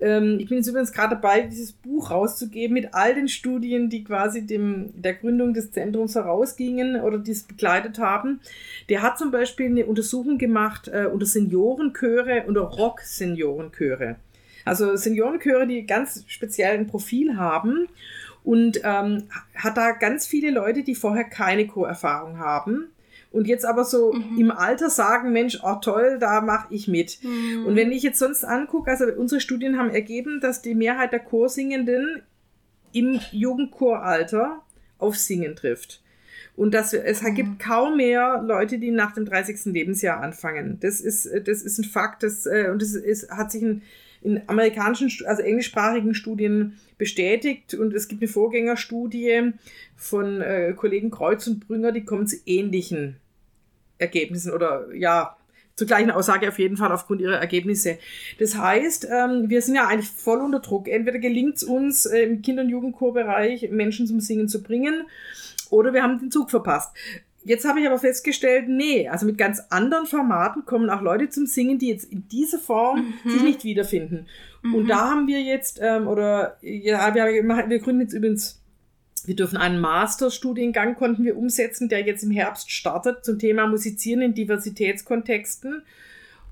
[0.00, 4.04] ähm, ich bin jetzt übrigens gerade dabei, dieses Buch rauszugeben mit all den Studien, die
[4.04, 8.40] quasi dem, der Gründung des Zentrums herausgingen oder die es begleitet haben.
[8.88, 14.16] Der hat zum Beispiel eine Untersuchung gemacht äh, unter Seniorenchöre, unter Rock-Seniorenchöre.
[14.64, 17.88] Also Seniorenchöre, die ganz speziell ein Profil haben
[18.42, 19.24] und ähm,
[19.54, 22.88] hat da ganz viele Leute, die vorher keine Chorerfahrung haben
[23.34, 24.38] und jetzt aber so mhm.
[24.38, 27.18] im Alter sagen, Mensch, oh toll, da mache ich mit.
[27.22, 27.66] Mhm.
[27.66, 31.18] Und wenn ich jetzt sonst angucke, also unsere Studien haben ergeben, dass die Mehrheit der
[31.18, 32.22] Chorsingenden
[32.92, 34.62] im Jugendchoralter
[34.98, 36.00] auf Singen trifft.
[36.54, 37.34] Und dass es mhm.
[37.34, 39.64] gibt kaum mehr Leute, die nach dem 30.
[39.64, 40.78] Lebensjahr anfangen.
[40.80, 43.82] Das ist, das ist ein Fakt, das, äh, und das ist, hat sich in,
[44.22, 47.74] in amerikanischen, also englischsprachigen Studien bestätigt.
[47.74, 49.54] Und es gibt eine Vorgängerstudie
[49.96, 53.16] von äh, Kollegen Kreuz und Brünger, die kommen zu ähnlichen
[53.98, 55.36] Ergebnissen oder ja,
[55.76, 57.98] zur gleichen Aussage auf jeden Fall aufgrund ihrer Ergebnisse.
[58.38, 60.88] Das heißt, ähm, wir sind ja eigentlich voll unter Druck.
[60.88, 65.06] Entweder gelingt es uns äh, im Kinder- und Jugendchorbereich Menschen zum Singen zu bringen
[65.70, 66.94] oder wir haben den Zug verpasst.
[67.46, 71.46] Jetzt habe ich aber festgestellt, nee, also mit ganz anderen Formaten kommen auch Leute zum
[71.46, 73.30] Singen, die jetzt in dieser Form mhm.
[73.30, 74.26] sich nicht wiederfinden.
[74.62, 74.74] Mhm.
[74.74, 78.63] Und da haben wir jetzt, ähm, oder ja, wir, wir gründen jetzt übrigens
[79.26, 84.22] wir dürfen einen Masterstudiengang konnten wir umsetzen, der jetzt im Herbst startet zum Thema Musizieren
[84.22, 85.82] in Diversitätskontexten.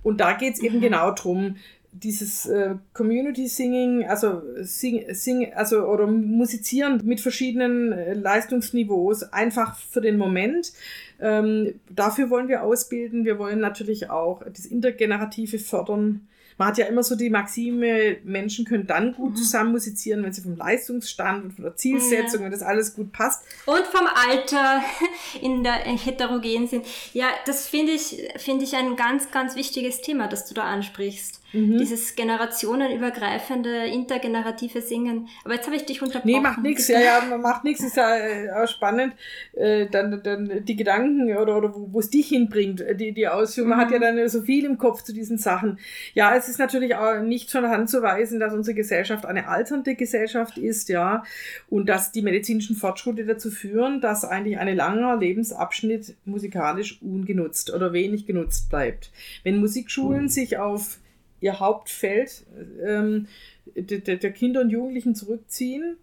[0.02, 0.82] Und da geht es eben mhm.
[0.82, 1.56] genau drum,
[1.92, 9.76] dieses äh, Community Singing, also sing, sing, also oder musizieren mit verschiedenen äh, Leistungsniveaus, einfach
[9.76, 10.72] für den Moment.
[11.20, 13.26] Ähm, dafür wollen wir ausbilden.
[13.26, 16.26] Wir wollen natürlich auch das Intergenerative fördern
[16.58, 19.36] man hat ja immer so die Maxime, Menschen können dann gut mhm.
[19.36, 22.46] zusammen musizieren, wenn sie vom Leistungsstand und von der Zielsetzung ja.
[22.46, 23.44] und das alles gut passt.
[23.66, 24.82] Und vom Alter
[25.40, 26.86] in der heterogen sind.
[27.12, 31.41] Ja, das finde ich, finde ich ein ganz, ganz wichtiges Thema, das du da ansprichst.
[31.52, 31.78] Mhm.
[31.78, 35.28] Dieses generationenübergreifende, intergenerative Singen.
[35.44, 36.30] Aber jetzt habe ich dich unterbrochen.
[36.30, 36.88] Nee, macht nichts.
[36.88, 37.82] Ja, ja, man macht nichts.
[37.82, 39.14] Ist ja äh, auch spannend.
[39.52, 43.70] Äh, dann, dann die Gedanken oder, oder wo es dich hinbringt, äh, die, die Ausführung.
[43.70, 44.16] Man hat ja mhm.
[44.16, 45.78] dann so viel im Kopf zu diesen Sachen.
[46.14, 49.94] Ja, es ist natürlich auch nicht von Hand zu weisen, dass unsere Gesellschaft eine alternde
[49.94, 51.24] Gesellschaft ist, ja.
[51.68, 57.92] Und dass die medizinischen Fortschritte dazu führen, dass eigentlich ein langer Lebensabschnitt musikalisch ungenutzt oder
[57.92, 59.10] wenig genutzt bleibt.
[59.44, 60.28] Wenn Musikschulen mhm.
[60.28, 60.98] sich auf
[61.42, 62.44] ihr Hauptfeld
[62.82, 63.26] ähm,
[63.74, 65.96] der, der Kinder und Jugendlichen zurückziehen.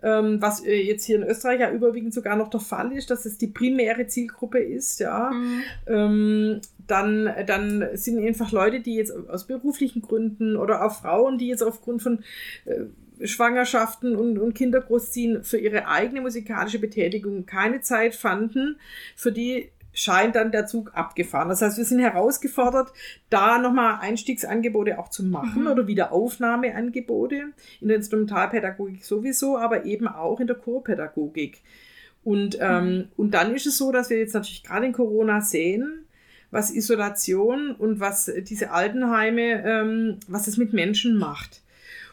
[0.00, 3.24] Ähm, was äh, jetzt hier in Österreich ja überwiegend sogar noch der Fall ist, dass
[3.26, 5.32] es die primäre Zielgruppe ist, ja.
[5.32, 5.62] Mhm.
[5.88, 11.48] Ähm, dann, dann sind einfach Leute, die jetzt aus beruflichen Gründen oder auch Frauen, die
[11.48, 12.20] jetzt aufgrund von
[12.64, 18.78] äh, Schwangerschaften und, und Kinder großziehen, für ihre eigene musikalische Betätigung keine Zeit fanden,
[19.16, 21.48] für die scheint dann der Zug abgefahren.
[21.48, 22.92] Das heißt, wir sind herausgefordert,
[23.30, 25.68] da nochmal Einstiegsangebote auch zu machen mhm.
[25.68, 31.62] oder Wiederaufnahmeangebote in der Instrumentalpädagogik sowieso, aber eben auch in der Chorpädagogik.
[32.22, 33.08] Und, ähm, mhm.
[33.16, 36.04] und dann ist es so, dass wir jetzt natürlich gerade in Corona sehen,
[36.50, 41.62] was Isolation und was diese Altenheime, ähm, was es mit Menschen macht.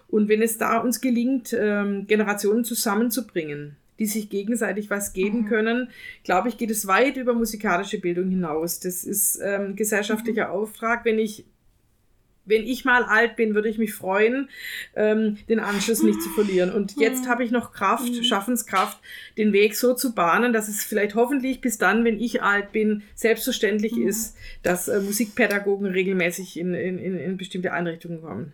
[0.07, 5.45] Und wenn es da uns gelingt, ähm, Generationen zusammenzubringen, die sich gegenseitig was geben mhm.
[5.45, 5.89] können,
[6.23, 8.79] glaube ich, geht es weit über musikalische Bildung hinaus.
[8.79, 10.53] Das ist ähm, gesellschaftlicher mhm.
[10.53, 11.05] Auftrag.
[11.05, 11.45] Wenn ich
[12.45, 14.49] wenn ich mal alt bin, würde ich mich freuen,
[14.95, 16.71] ähm, den Anschluss nicht zu verlieren.
[16.71, 18.23] Und jetzt habe ich noch Kraft, mhm.
[18.23, 18.99] Schaffenskraft,
[19.37, 23.03] den Weg so zu bahnen, dass es vielleicht hoffentlich bis dann, wenn ich alt bin,
[23.15, 28.53] selbstverständlich ist, dass äh, Musikpädagogen regelmäßig in, in, in bestimmte Einrichtungen kommen.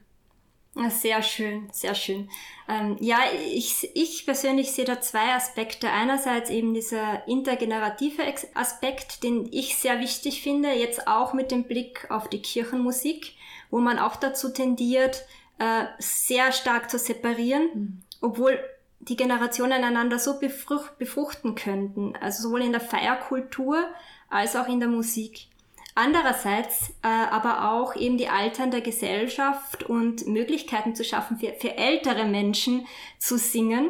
[0.74, 2.30] Sehr schön, sehr schön.
[2.70, 3.20] Ähm, ja,
[3.54, 5.90] ich, ich persönlich sehe da zwei Aspekte.
[5.90, 12.10] Einerseits eben dieser intergenerative Aspekt, den ich sehr wichtig finde, jetzt auch mit dem Blick
[12.10, 13.34] auf die Kirchenmusik,
[13.70, 15.26] wo man auch dazu tendiert,
[15.60, 18.02] äh, sehr stark zu separieren, mhm.
[18.22, 18.58] obwohl
[19.02, 23.84] die Generationen einander so befrucht, befruchten könnten, also sowohl in der Feierkultur
[24.30, 25.48] als auch in der Musik.
[25.94, 32.26] Andererseits äh, aber auch eben die alternde Gesellschaft und Möglichkeiten zu schaffen, für, für ältere
[32.26, 32.88] Menschen
[33.20, 33.89] zu singen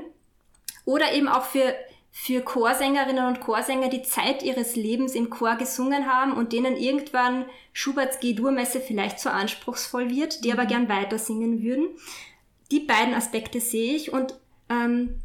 [0.86, 1.76] oder eben auch für,
[2.12, 7.46] für Chorsängerinnen und Chorsänger, die Zeit ihres Lebens im Chor gesungen haben und denen irgendwann
[7.72, 10.60] Schuberts G-Dur-Messe vielleicht zu anspruchsvoll wird, die mhm.
[10.60, 11.88] aber gern weiter singen würden.
[12.72, 14.34] Die beiden Aspekte sehe ich und
[14.70, 15.20] ähm,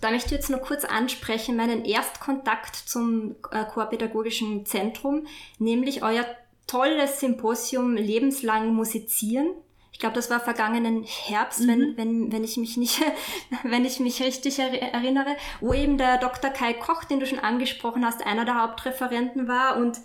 [0.00, 5.26] da möchte ich jetzt nur kurz ansprechen, meinen Erstkontakt zum äh, Chorpädagogischen Zentrum,
[5.58, 6.24] nämlich euer
[6.66, 9.48] tolles Symposium Lebenslang Musizieren.
[9.92, 11.68] Ich glaube, das war vergangenen Herbst, mhm.
[11.68, 13.02] wenn, wenn, wenn ich mich nicht,
[13.64, 16.50] wenn ich mich richtig erinnere, wo eben der Dr.
[16.50, 19.98] Kai Koch, den du schon angesprochen hast, einer der Hauptreferenten war und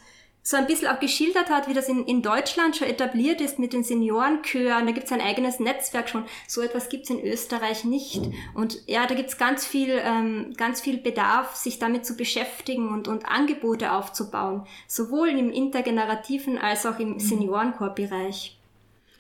[0.48, 3.74] so ein bisschen auch geschildert hat, wie das in, in Deutschland schon etabliert ist mit
[3.74, 4.86] den Seniorenchören.
[4.86, 6.24] Da gibt es ein eigenes Netzwerk schon.
[6.48, 8.22] So etwas gibt es in Österreich nicht.
[8.54, 12.90] Und ja, da gibt es ganz viel, ähm, ganz viel Bedarf, sich damit zu beschäftigen
[12.90, 14.68] und, und Angebote aufzubauen.
[14.88, 17.20] Sowohl im intergenerativen als auch im mhm.
[17.20, 18.56] Seniorenchorbereich.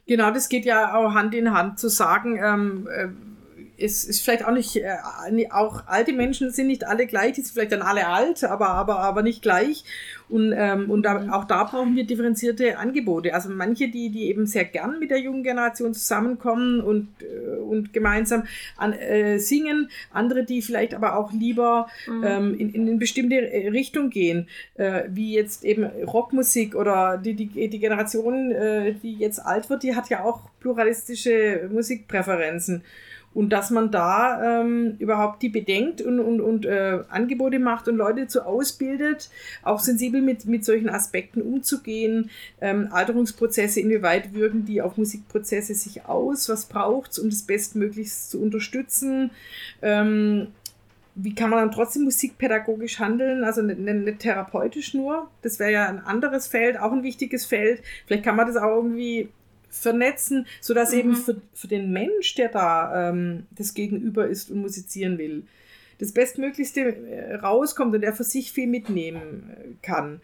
[0.05, 3.07] Genau, das geht ja auch Hand in Hand zu sagen, ähm, äh,
[3.77, 4.97] es ist vielleicht auch nicht, äh,
[5.51, 8.99] auch alte Menschen sind nicht alle gleich, die sind vielleicht dann alle alt, aber, aber,
[8.99, 9.83] aber nicht gleich.
[10.27, 13.33] Und, ähm, und da, auch da brauchen wir differenzierte Angebote.
[13.33, 17.93] Also manche, die, die eben sehr gern mit der jungen Generation zusammenkommen und, äh, und
[17.93, 18.43] gemeinsam
[18.77, 22.23] an, äh, singen, andere, die vielleicht aber auch lieber mhm.
[22.25, 27.69] ähm, in, in eine bestimmte Richtung gehen, äh, wie jetzt eben Rockmusik oder die, die,
[27.69, 32.83] die Generation, äh, die jetzt alt wird, die hat ja auch pluralistische Musikpräferenzen
[33.35, 37.97] und dass man da ähm, überhaupt die bedenkt und, und, und äh, Angebote macht und
[37.97, 39.29] Leute dazu ausbildet,
[39.61, 42.31] auch sensibel mit, mit solchen Aspekten umzugehen.
[42.61, 46.47] Ähm, Alterungsprozesse, inwieweit wirken die auf Musikprozesse sich aus?
[46.47, 49.31] Was braucht es, um das bestmöglichst zu unterstützen?
[49.81, 50.47] Ähm,
[51.15, 55.29] wie kann man dann trotzdem musikpädagogisch handeln, also nicht, nicht therapeutisch nur?
[55.41, 57.81] Das wäre ja ein anderes Feld, auch ein wichtiges Feld.
[58.05, 59.29] Vielleicht kann man das auch irgendwie
[59.79, 60.99] vernetzen, sodass mhm.
[60.99, 65.43] eben für, für den Mensch, der da ähm, das Gegenüber ist und musizieren will,
[65.99, 70.21] das Bestmöglichste äh, rauskommt und er für sich viel mitnehmen äh, kann.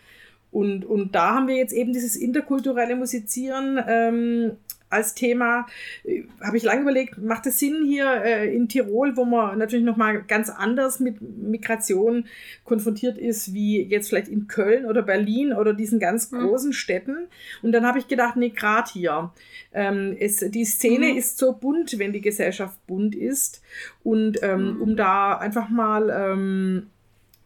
[0.52, 4.52] Und, und da haben wir jetzt eben dieses interkulturelle Musizieren ähm,
[4.92, 5.66] als Thema.
[6.04, 9.86] Äh, habe ich lange überlegt, macht es Sinn hier äh, in Tirol, wo man natürlich
[9.86, 12.26] nochmal ganz anders mit Migration
[12.66, 16.42] konfrontiert ist, wie jetzt vielleicht in Köln oder Berlin oder diesen ganz mhm.
[16.42, 16.74] großen mhm.
[16.74, 17.18] Städten.
[17.62, 19.32] Und dann habe ich gedacht, nee, gerade hier.
[19.74, 21.18] Ähm, es, die Szene mhm.
[21.18, 23.62] ist so bunt, wenn die Gesellschaft bunt ist.
[24.04, 24.82] Und ähm, mhm.
[24.82, 26.88] um da einfach mal ähm,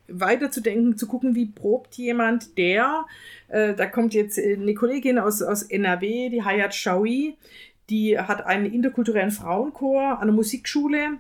[0.08, 3.06] weiterzudenken, zu gucken, wie probt jemand, der,
[3.48, 7.36] äh, da kommt jetzt eine Kollegin aus, aus NRW, die Hayat Shawi,
[7.90, 11.18] die hat einen interkulturellen Frauenchor an der Musikschule.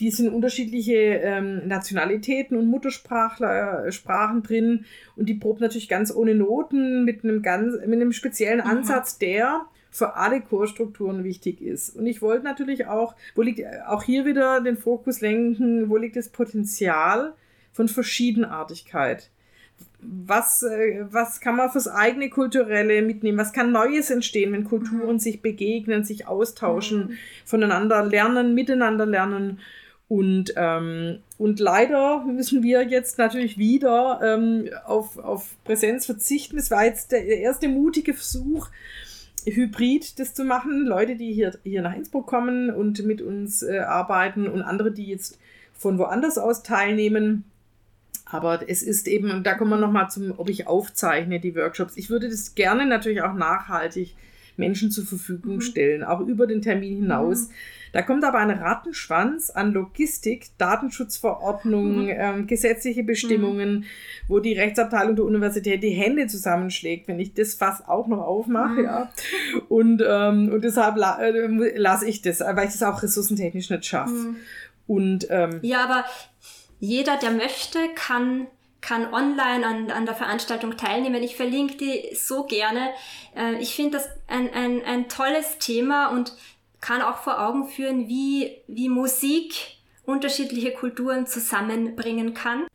[0.00, 6.34] Die sind unterschiedliche ähm, Nationalitäten und Muttersprachler, äh, drin und die probt natürlich ganz ohne
[6.34, 8.70] Noten mit einem ganz, mit einem speziellen mhm.
[8.70, 11.94] Ansatz, der für alle Chorstrukturen wichtig ist.
[11.94, 16.16] Und ich wollte natürlich auch, wo liegt auch hier wieder den Fokus lenken, wo liegt
[16.16, 17.34] das Potenzial
[17.74, 19.30] von Verschiedenartigkeit.
[20.00, 23.38] Was, äh, was kann man fürs eigene Kulturelle mitnehmen?
[23.38, 25.18] Was kann Neues entstehen, wenn Kulturen mhm.
[25.18, 27.18] sich begegnen, sich austauschen, mhm.
[27.44, 29.58] voneinander lernen, miteinander lernen?
[30.06, 36.58] Und, ähm, und leider müssen wir jetzt natürlich wieder ähm, auf, auf Präsenz verzichten.
[36.58, 38.68] Es war jetzt der erste mutige Versuch,
[39.46, 40.84] hybrid das zu machen.
[40.84, 45.06] Leute, die hier, hier nach Innsbruck kommen und mit uns äh, arbeiten und andere, die
[45.06, 45.38] jetzt
[45.72, 47.44] von woanders aus teilnehmen.
[48.34, 51.96] Aber es ist eben, und da kommen wir nochmal zum, ob ich aufzeichne, die Workshops.
[51.96, 54.16] Ich würde das gerne natürlich auch nachhaltig
[54.56, 55.60] Menschen zur Verfügung mhm.
[55.60, 57.46] stellen, auch über den Termin hinaus.
[57.46, 57.52] Mhm.
[57.92, 62.12] Da kommt aber ein Rattenschwanz an Logistik, Datenschutzverordnungen, mhm.
[62.12, 63.84] ähm, gesetzliche Bestimmungen, mhm.
[64.26, 68.80] wo die Rechtsabteilung der Universität die Hände zusammenschlägt, wenn ich das Fass auch noch aufmache.
[68.80, 68.84] Mhm.
[68.84, 69.12] Ja.
[69.68, 73.86] Und, ähm, und deshalb la äh, lasse ich das, weil ich das auch ressourcentechnisch nicht
[73.86, 74.12] schaffe.
[74.12, 74.36] Mhm.
[74.88, 76.04] Und, ähm, ja, aber
[76.84, 78.46] jeder, der möchte, kann
[78.80, 81.22] kann online an, an der Veranstaltung teilnehmen.
[81.22, 82.90] Ich verlinke die so gerne.
[83.34, 86.34] Äh, ich finde das ein, ein, ein tolles Thema und
[86.82, 89.54] kann auch vor Augen führen, wie, wie Musik
[90.04, 92.66] unterschiedliche Kulturen zusammenbringen kann.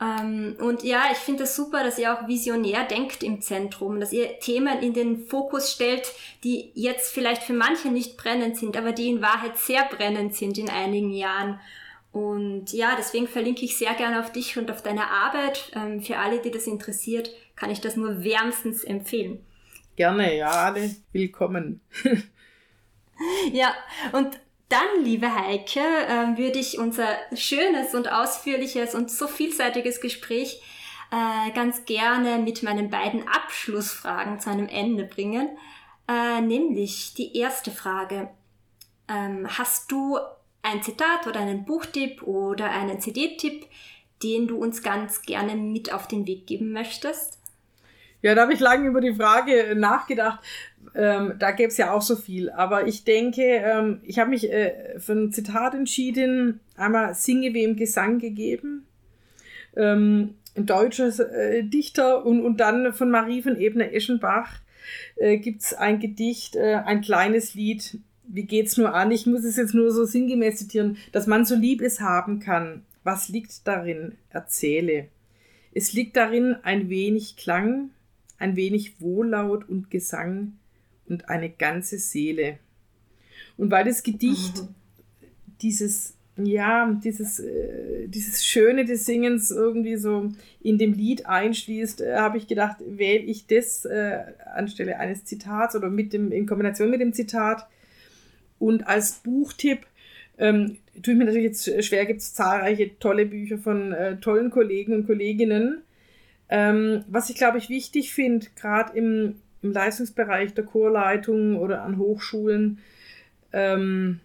[0.00, 3.98] Ähm, und ja, ich finde es das super, dass ihr auch visionär denkt im Zentrum,
[3.98, 6.12] dass ihr Themen in den Fokus stellt,
[6.44, 10.58] die jetzt vielleicht für manche nicht brennend sind, aber die in Wahrheit sehr brennend sind
[10.58, 11.58] in einigen Jahren.
[12.14, 15.72] Und ja, deswegen verlinke ich sehr gerne auf dich und auf deine Arbeit.
[15.74, 19.44] Ähm, für alle, die das interessiert, kann ich das nur wärmstens empfehlen.
[19.96, 21.80] Gerne, ja, alle willkommen.
[23.52, 23.74] ja,
[24.12, 24.38] und
[24.68, 30.62] dann, liebe Heike, äh, würde ich unser schönes und ausführliches und so vielseitiges Gespräch
[31.10, 35.48] äh, ganz gerne mit meinen beiden Abschlussfragen zu einem Ende bringen.
[36.06, 38.30] Äh, nämlich die erste Frage.
[39.08, 40.20] Ähm, hast du
[40.64, 43.66] ein Zitat oder einen Buchtipp oder einen CD-Tipp,
[44.22, 47.38] den du uns ganz gerne mit auf den Weg geben möchtest?
[48.22, 50.40] Ja, da habe ich lange über die Frage nachgedacht.
[50.94, 52.48] Ähm, da gäbe es ja auch so viel.
[52.50, 56.60] Aber ich denke, ähm, ich habe mich äh, für ein Zitat entschieden.
[56.76, 58.86] Einmal Singe wem Gesang gegeben.
[59.76, 64.60] Ähm, ein deutscher äh, Dichter und, und dann von Marie von Ebner-Eschenbach
[65.16, 67.98] äh, gibt es ein Gedicht, äh, ein kleines Lied.
[68.26, 69.10] Wie geht's nur an?
[69.10, 72.82] Ich muss es jetzt nur so sinngemäß zitieren, dass man so lieb es haben kann.
[73.02, 74.12] Was liegt darin?
[74.30, 75.08] Erzähle.
[75.72, 77.90] Es liegt darin ein wenig Klang,
[78.38, 80.54] ein wenig Wohllaut und Gesang
[81.06, 82.58] und eine ganze Seele.
[83.56, 84.68] Und weil das Gedicht mhm.
[85.60, 92.16] dieses, ja, dieses, äh, dieses Schöne des Singens irgendwie so in dem Lied einschließt, äh,
[92.16, 96.90] habe ich gedacht, wähle ich das äh, anstelle eines Zitats oder mit dem, in Kombination
[96.90, 97.66] mit dem Zitat.
[98.64, 99.80] Und als Buchtipp
[100.38, 104.50] ähm, tue ich mir natürlich jetzt schwer, gibt es zahlreiche tolle Bücher von äh, tollen
[104.50, 105.82] Kollegen und Kolleginnen.
[106.48, 111.98] Ähm, was ich, glaube ich, wichtig finde, gerade im, im Leistungsbereich der Chorleitung oder an
[111.98, 112.78] Hochschulen,
[113.52, 114.20] ähm,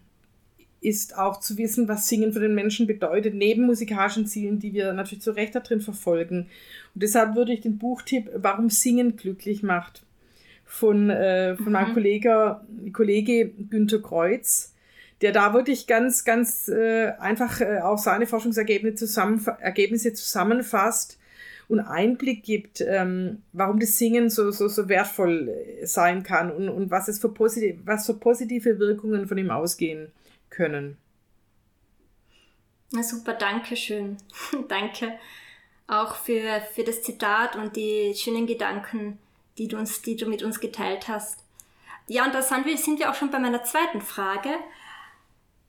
[0.79, 4.93] ist auch zu wissen, was Singen für den Menschen bedeutet, neben musikalischen Zielen, die wir
[4.93, 6.47] natürlich zu Recht da drin verfolgen.
[6.95, 10.03] Und deshalb würde ich den Buchtipp Warum Singen glücklich macht
[10.70, 11.72] von, äh, von mhm.
[11.72, 12.61] meinem Kollege,
[12.93, 14.76] Kollege Günter Kreuz,
[15.22, 21.17] der da wirklich ganz, ganz äh, einfach äh, auch seine Forschungsergebnisse zusammen, Ergebnisse zusammenfasst
[21.70, 26.70] und Einblick gibt, ähm, warum das Singen so, so, so wertvoll äh, sein kann und,
[26.70, 30.11] und was es für positive, was für positive Wirkungen von ihm ausgehen
[30.51, 30.97] können.
[32.91, 34.17] Na super, danke schön.
[34.67, 35.13] danke
[35.88, 39.17] auch für, für das Zitat und die schönen Gedanken,
[39.60, 41.39] die du, uns, die du mit uns geteilt hast.
[42.07, 44.49] Ja, und da sind wir, sind wir auch schon bei meiner zweiten Frage.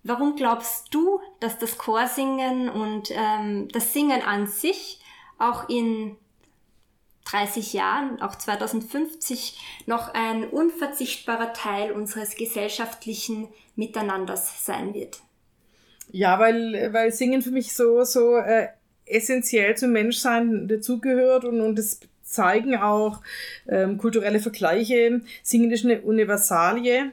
[0.03, 5.01] Warum glaubst du, dass das Chorsingen und ähm, das Singen an sich
[5.39, 6.17] auch in
[7.31, 15.21] 30 Jahren, auch 2050, noch ein unverzichtbarer Teil unseres gesellschaftlichen Miteinanders sein wird.
[16.11, 18.69] Ja, weil, weil Singen für mich so, so äh,
[19.07, 23.23] essentiell zum Menschsein dazugehört und, und das zeigen auch
[23.69, 25.21] ähm, kulturelle Vergleiche.
[25.43, 27.13] Singen ist eine Universalie,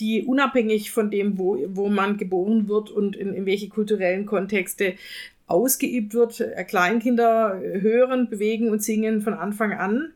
[0.00, 4.94] die unabhängig von dem, wo, wo man geboren wird und in, in welche kulturellen Kontexte
[5.46, 6.40] ausgeübt wird.
[6.40, 10.12] Äh, Kleinkinder hören, bewegen und singen von Anfang an.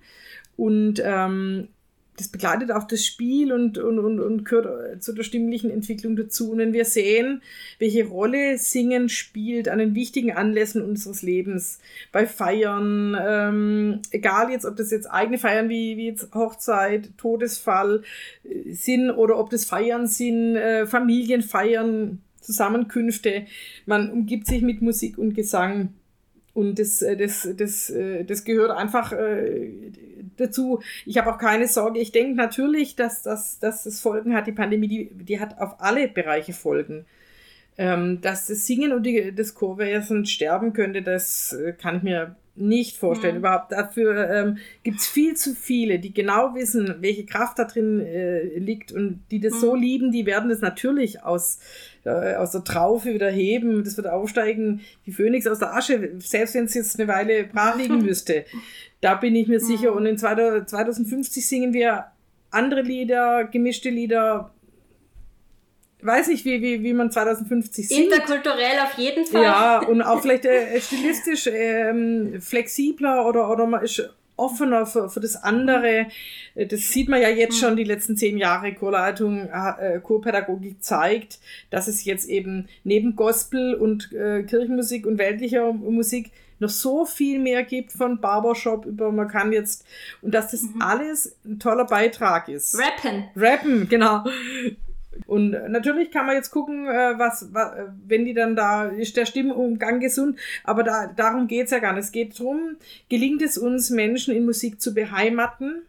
[0.57, 1.69] Und ähm,
[2.17, 6.53] das begleitet auch das Spiel und, und, und, und gehört zu der stimmlichen Entwicklung dazu.
[6.53, 7.43] Und wenn wir sehen,
[7.79, 11.81] welche Rolle Singen spielt an den wichtigen Anlässen unseres Lebens,
[12.13, 18.03] bei Feiern, ähm, egal jetzt, ob das jetzt eigene Feiern wie, wie jetzt Hochzeit, Todesfall
[18.45, 23.47] äh, sind oder ob das Feiern sind, äh, Familienfeiern, Zusammenkünfte.
[23.87, 25.95] Man umgibt sich mit Musik und Gesang.
[26.55, 29.71] Und das, äh, das, das, äh, das gehört einfach äh,
[30.37, 30.83] dazu.
[31.07, 31.99] Ich habe auch keine Sorge.
[31.99, 34.47] Ich denke natürlich, dass, dass, dass es Folgen hat.
[34.47, 37.07] Die Pandemie, die, die hat auf alle Bereiche Folgen.
[37.79, 42.97] Ähm, dass das Singen und die, das Chorwesen sterben könnte, das kann ich mir nicht
[42.99, 43.35] vorstellen.
[43.35, 43.41] Mhm.
[43.41, 48.01] Überhaupt dafür ähm, gibt es viel zu viele, die genau wissen, welche Kraft da drin
[48.01, 49.59] äh, liegt und die das mhm.
[49.59, 51.59] so lieben, die werden das natürlich aus,
[52.05, 53.85] äh, aus der Traufe wieder heben.
[53.85, 57.77] Das wird aufsteigen wie Phönix aus der Asche, selbst wenn es jetzt eine Weile brach
[57.77, 58.45] liegen müsste.
[59.01, 59.65] Da bin ich mir mhm.
[59.65, 59.95] sicher.
[59.95, 62.07] Und in 2050 singen wir
[62.51, 64.53] andere Lieder, gemischte Lieder,
[66.03, 67.99] weiß nicht, wie, wie, wie man 2050 sieht.
[67.99, 69.43] Interkulturell auf jeden Fall.
[69.43, 75.21] Ja, und auch vielleicht äh, stilistisch ähm, flexibler oder, oder man ist offener für, für
[75.21, 76.07] das andere.
[76.55, 81.39] Äh, das sieht man ja jetzt schon, die letzten zehn Jahre Chorleitung, äh, Chorpädagogik zeigt,
[81.71, 87.41] dass es jetzt eben neben Gospel und äh, Kirchenmusik und weltlicher Musik noch so viel
[87.41, 89.85] mehr gibt von Barbershop über man kann jetzt
[90.23, 90.81] und dass das mhm.
[90.81, 92.79] alles ein toller Beitrag ist.
[92.79, 93.25] Rappen.
[93.35, 94.25] Rappen, genau.
[95.27, 97.73] Und natürlich kann man jetzt gucken, äh, was, was
[98.07, 102.05] wenn die dann da, ist der Stimmumgang gesund, aber da, darum geht's ja gar nicht.
[102.05, 102.77] Es geht darum,
[103.09, 105.83] gelingt es uns, Menschen in Musik zu beheimaten?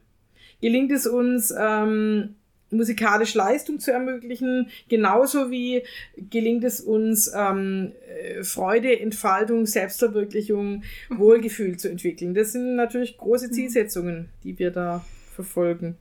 [0.61, 2.35] Gelingt es uns, ähm,
[2.73, 5.83] musikalisch Leistung zu ermöglichen, genauso wie
[6.29, 11.17] gelingt es uns, ähm, äh, Freude, Entfaltung, Selbstverwirklichung, mhm.
[11.17, 12.33] Wohlgefühl zu entwickeln.
[12.33, 13.53] Das sind natürlich große mhm.
[13.53, 15.97] Zielsetzungen, die wir da verfolgen.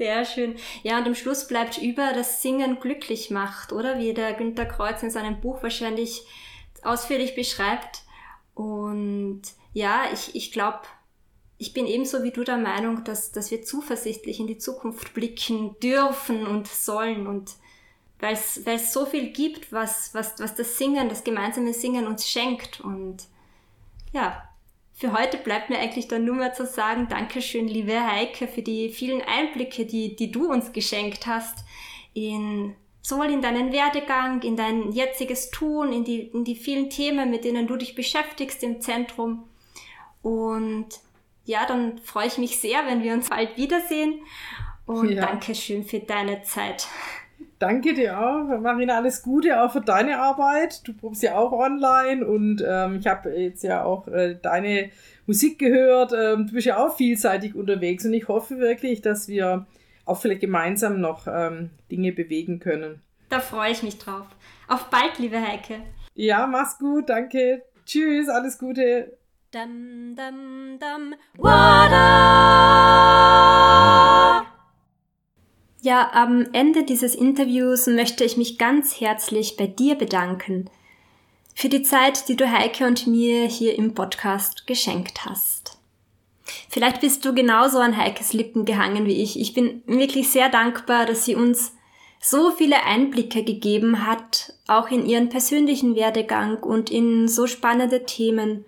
[0.00, 0.56] Sehr schön.
[0.82, 3.98] Ja, und am Schluss bleibt über, dass Singen glücklich macht, oder?
[3.98, 6.22] Wie der Günter Kreuz in seinem Buch wahrscheinlich
[6.82, 8.00] ausführlich beschreibt.
[8.54, 9.42] Und
[9.74, 10.80] ja, ich, ich glaube,
[11.58, 15.78] ich bin ebenso wie du der Meinung, dass, dass wir zuversichtlich in die Zukunft blicken
[15.80, 17.50] dürfen und sollen und
[18.20, 22.80] weil es so viel gibt, was, was, was das Singen, das gemeinsame Singen uns schenkt.
[22.80, 23.24] Und
[24.14, 24.49] ja,
[25.00, 28.90] für heute bleibt mir eigentlich dann nur mehr zu sagen, Dankeschön, liebe Heike, für die
[28.90, 31.64] vielen Einblicke, die, die du uns geschenkt hast,
[32.12, 37.30] in, sowohl in deinen Werdegang, in dein jetziges Tun, in die, in die vielen Themen,
[37.30, 39.44] mit denen du dich beschäftigst im Zentrum.
[40.20, 40.88] Und
[41.46, 44.20] ja, dann freue ich mich sehr, wenn wir uns bald wiedersehen.
[44.84, 45.24] Und ja.
[45.24, 46.86] danke schön für deine Zeit.
[47.60, 48.96] Danke dir auch, Marina.
[48.96, 50.88] Alles Gute auch für deine Arbeit.
[50.88, 54.88] Du probst ja auch online und ähm, ich habe jetzt ja auch äh, deine
[55.26, 56.12] Musik gehört.
[56.12, 59.66] Ähm, du bist ja auch vielseitig unterwegs und ich hoffe wirklich, dass wir
[60.06, 63.02] auch vielleicht gemeinsam noch ähm, Dinge bewegen können.
[63.28, 64.24] Da freue ich mich drauf.
[64.66, 65.82] Auf bald, liebe Heike.
[66.14, 67.10] Ja, mach's gut.
[67.10, 67.62] Danke.
[67.84, 68.30] Tschüss.
[68.30, 69.18] Alles Gute.
[69.52, 71.14] Dum, dum, dum.
[71.36, 71.90] Water!
[75.82, 80.68] Ja, am Ende dieses Interviews möchte ich mich ganz herzlich bei dir bedanken
[81.54, 85.78] für die Zeit, die du Heike und mir hier im Podcast geschenkt hast.
[86.68, 89.40] Vielleicht bist du genauso an Heikes Lippen gehangen wie ich.
[89.40, 91.72] Ich bin wirklich sehr dankbar, dass sie uns
[92.20, 98.66] so viele Einblicke gegeben hat, auch in ihren persönlichen Werdegang und in so spannende Themen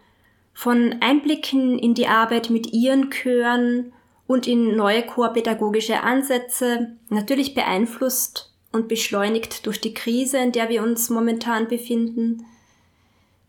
[0.55, 3.93] von Einblicken in die Arbeit mit ihren Chören
[4.27, 10.83] und in neue chorpädagogische Ansätze, natürlich beeinflusst und beschleunigt durch die Krise, in der wir
[10.83, 12.47] uns momentan befinden,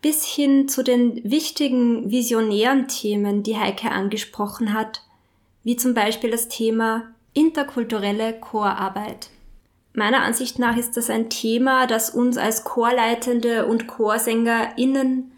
[0.02, 5.02] bis hin zu den wichtigen visionären Themen, die Heike angesprochen hat,
[5.62, 9.30] wie zum Beispiel das Thema interkulturelle Chorarbeit.
[9.94, 15.32] Meiner Ansicht nach ist das ein Thema, das uns als Chorleitende und Chorsänger*innen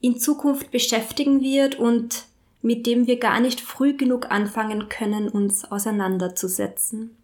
[0.00, 2.24] in Zukunft beschäftigen wird und
[2.64, 7.14] mit dem wir gar nicht früh genug anfangen können, uns auseinanderzusetzen.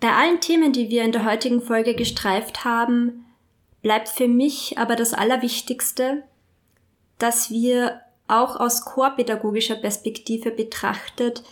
[0.00, 3.26] Bei allen Themen, die wir in der heutigen Folge gestreift haben,
[3.82, 6.22] bleibt für mich aber das Allerwichtigste,
[7.18, 11.42] dass wir auch aus chorpädagogischer Perspektive betrachtet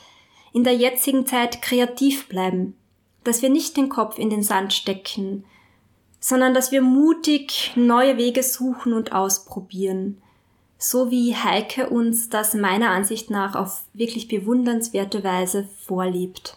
[0.54, 2.74] in der jetzigen Zeit kreativ bleiben,
[3.22, 5.44] dass wir nicht den Kopf in den Sand stecken,
[6.20, 10.22] sondern dass wir mutig neue Wege suchen und ausprobieren,
[10.78, 16.56] so wie Heike uns das meiner Ansicht nach auf wirklich bewundernswerte Weise vorlebt.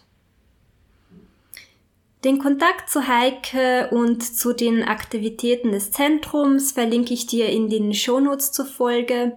[2.24, 7.92] Den Kontakt zu Heike und zu den Aktivitäten des Zentrums verlinke ich dir in den
[7.92, 9.32] Shownotes zur Folge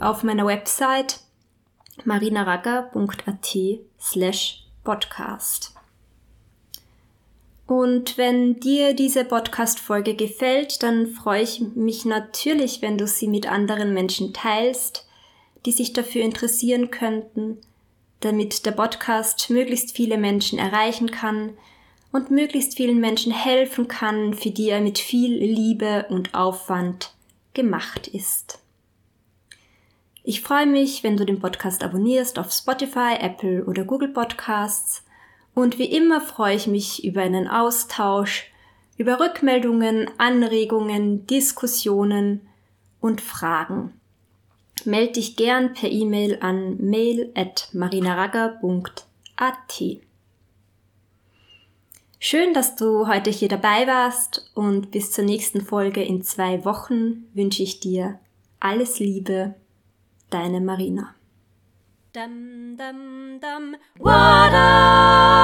[0.00, 1.20] auf meiner Website
[2.04, 3.56] marinaraga.at
[3.98, 5.75] slash podcast.
[7.66, 13.50] Und wenn dir diese Podcast-Folge gefällt, dann freue ich mich natürlich, wenn du sie mit
[13.50, 15.06] anderen Menschen teilst,
[15.64, 17.58] die sich dafür interessieren könnten,
[18.20, 21.54] damit der Podcast möglichst viele Menschen erreichen kann
[22.12, 27.14] und möglichst vielen Menschen helfen kann, für die er mit viel Liebe und Aufwand
[27.52, 28.60] gemacht ist.
[30.22, 35.05] Ich freue mich, wenn du den Podcast abonnierst auf Spotify, Apple oder Google Podcasts
[35.56, 38.52] und wie immer freue ich mich über einen Austausch,
[38.98, 42.42] über Rückmeldungen, Anregungen, Diskussionen
[43.00, 43.98] und Fragen.
[44.84, 49.82] Meld dich gern per E-Mail an mail at marinaragger.at.
[52.18, 57.24] Schön, dass du heute hier dabei warst und bis zur nächsten Folge in zwei Wochen
[57.32, 58.18] wünsche ich dir
[58.60, 59.54] alles Liebe,
[60.28, 61.15] deine Marina.
[62.16, 63.76] Dum dum dum.
[63.98, 65.36] What up?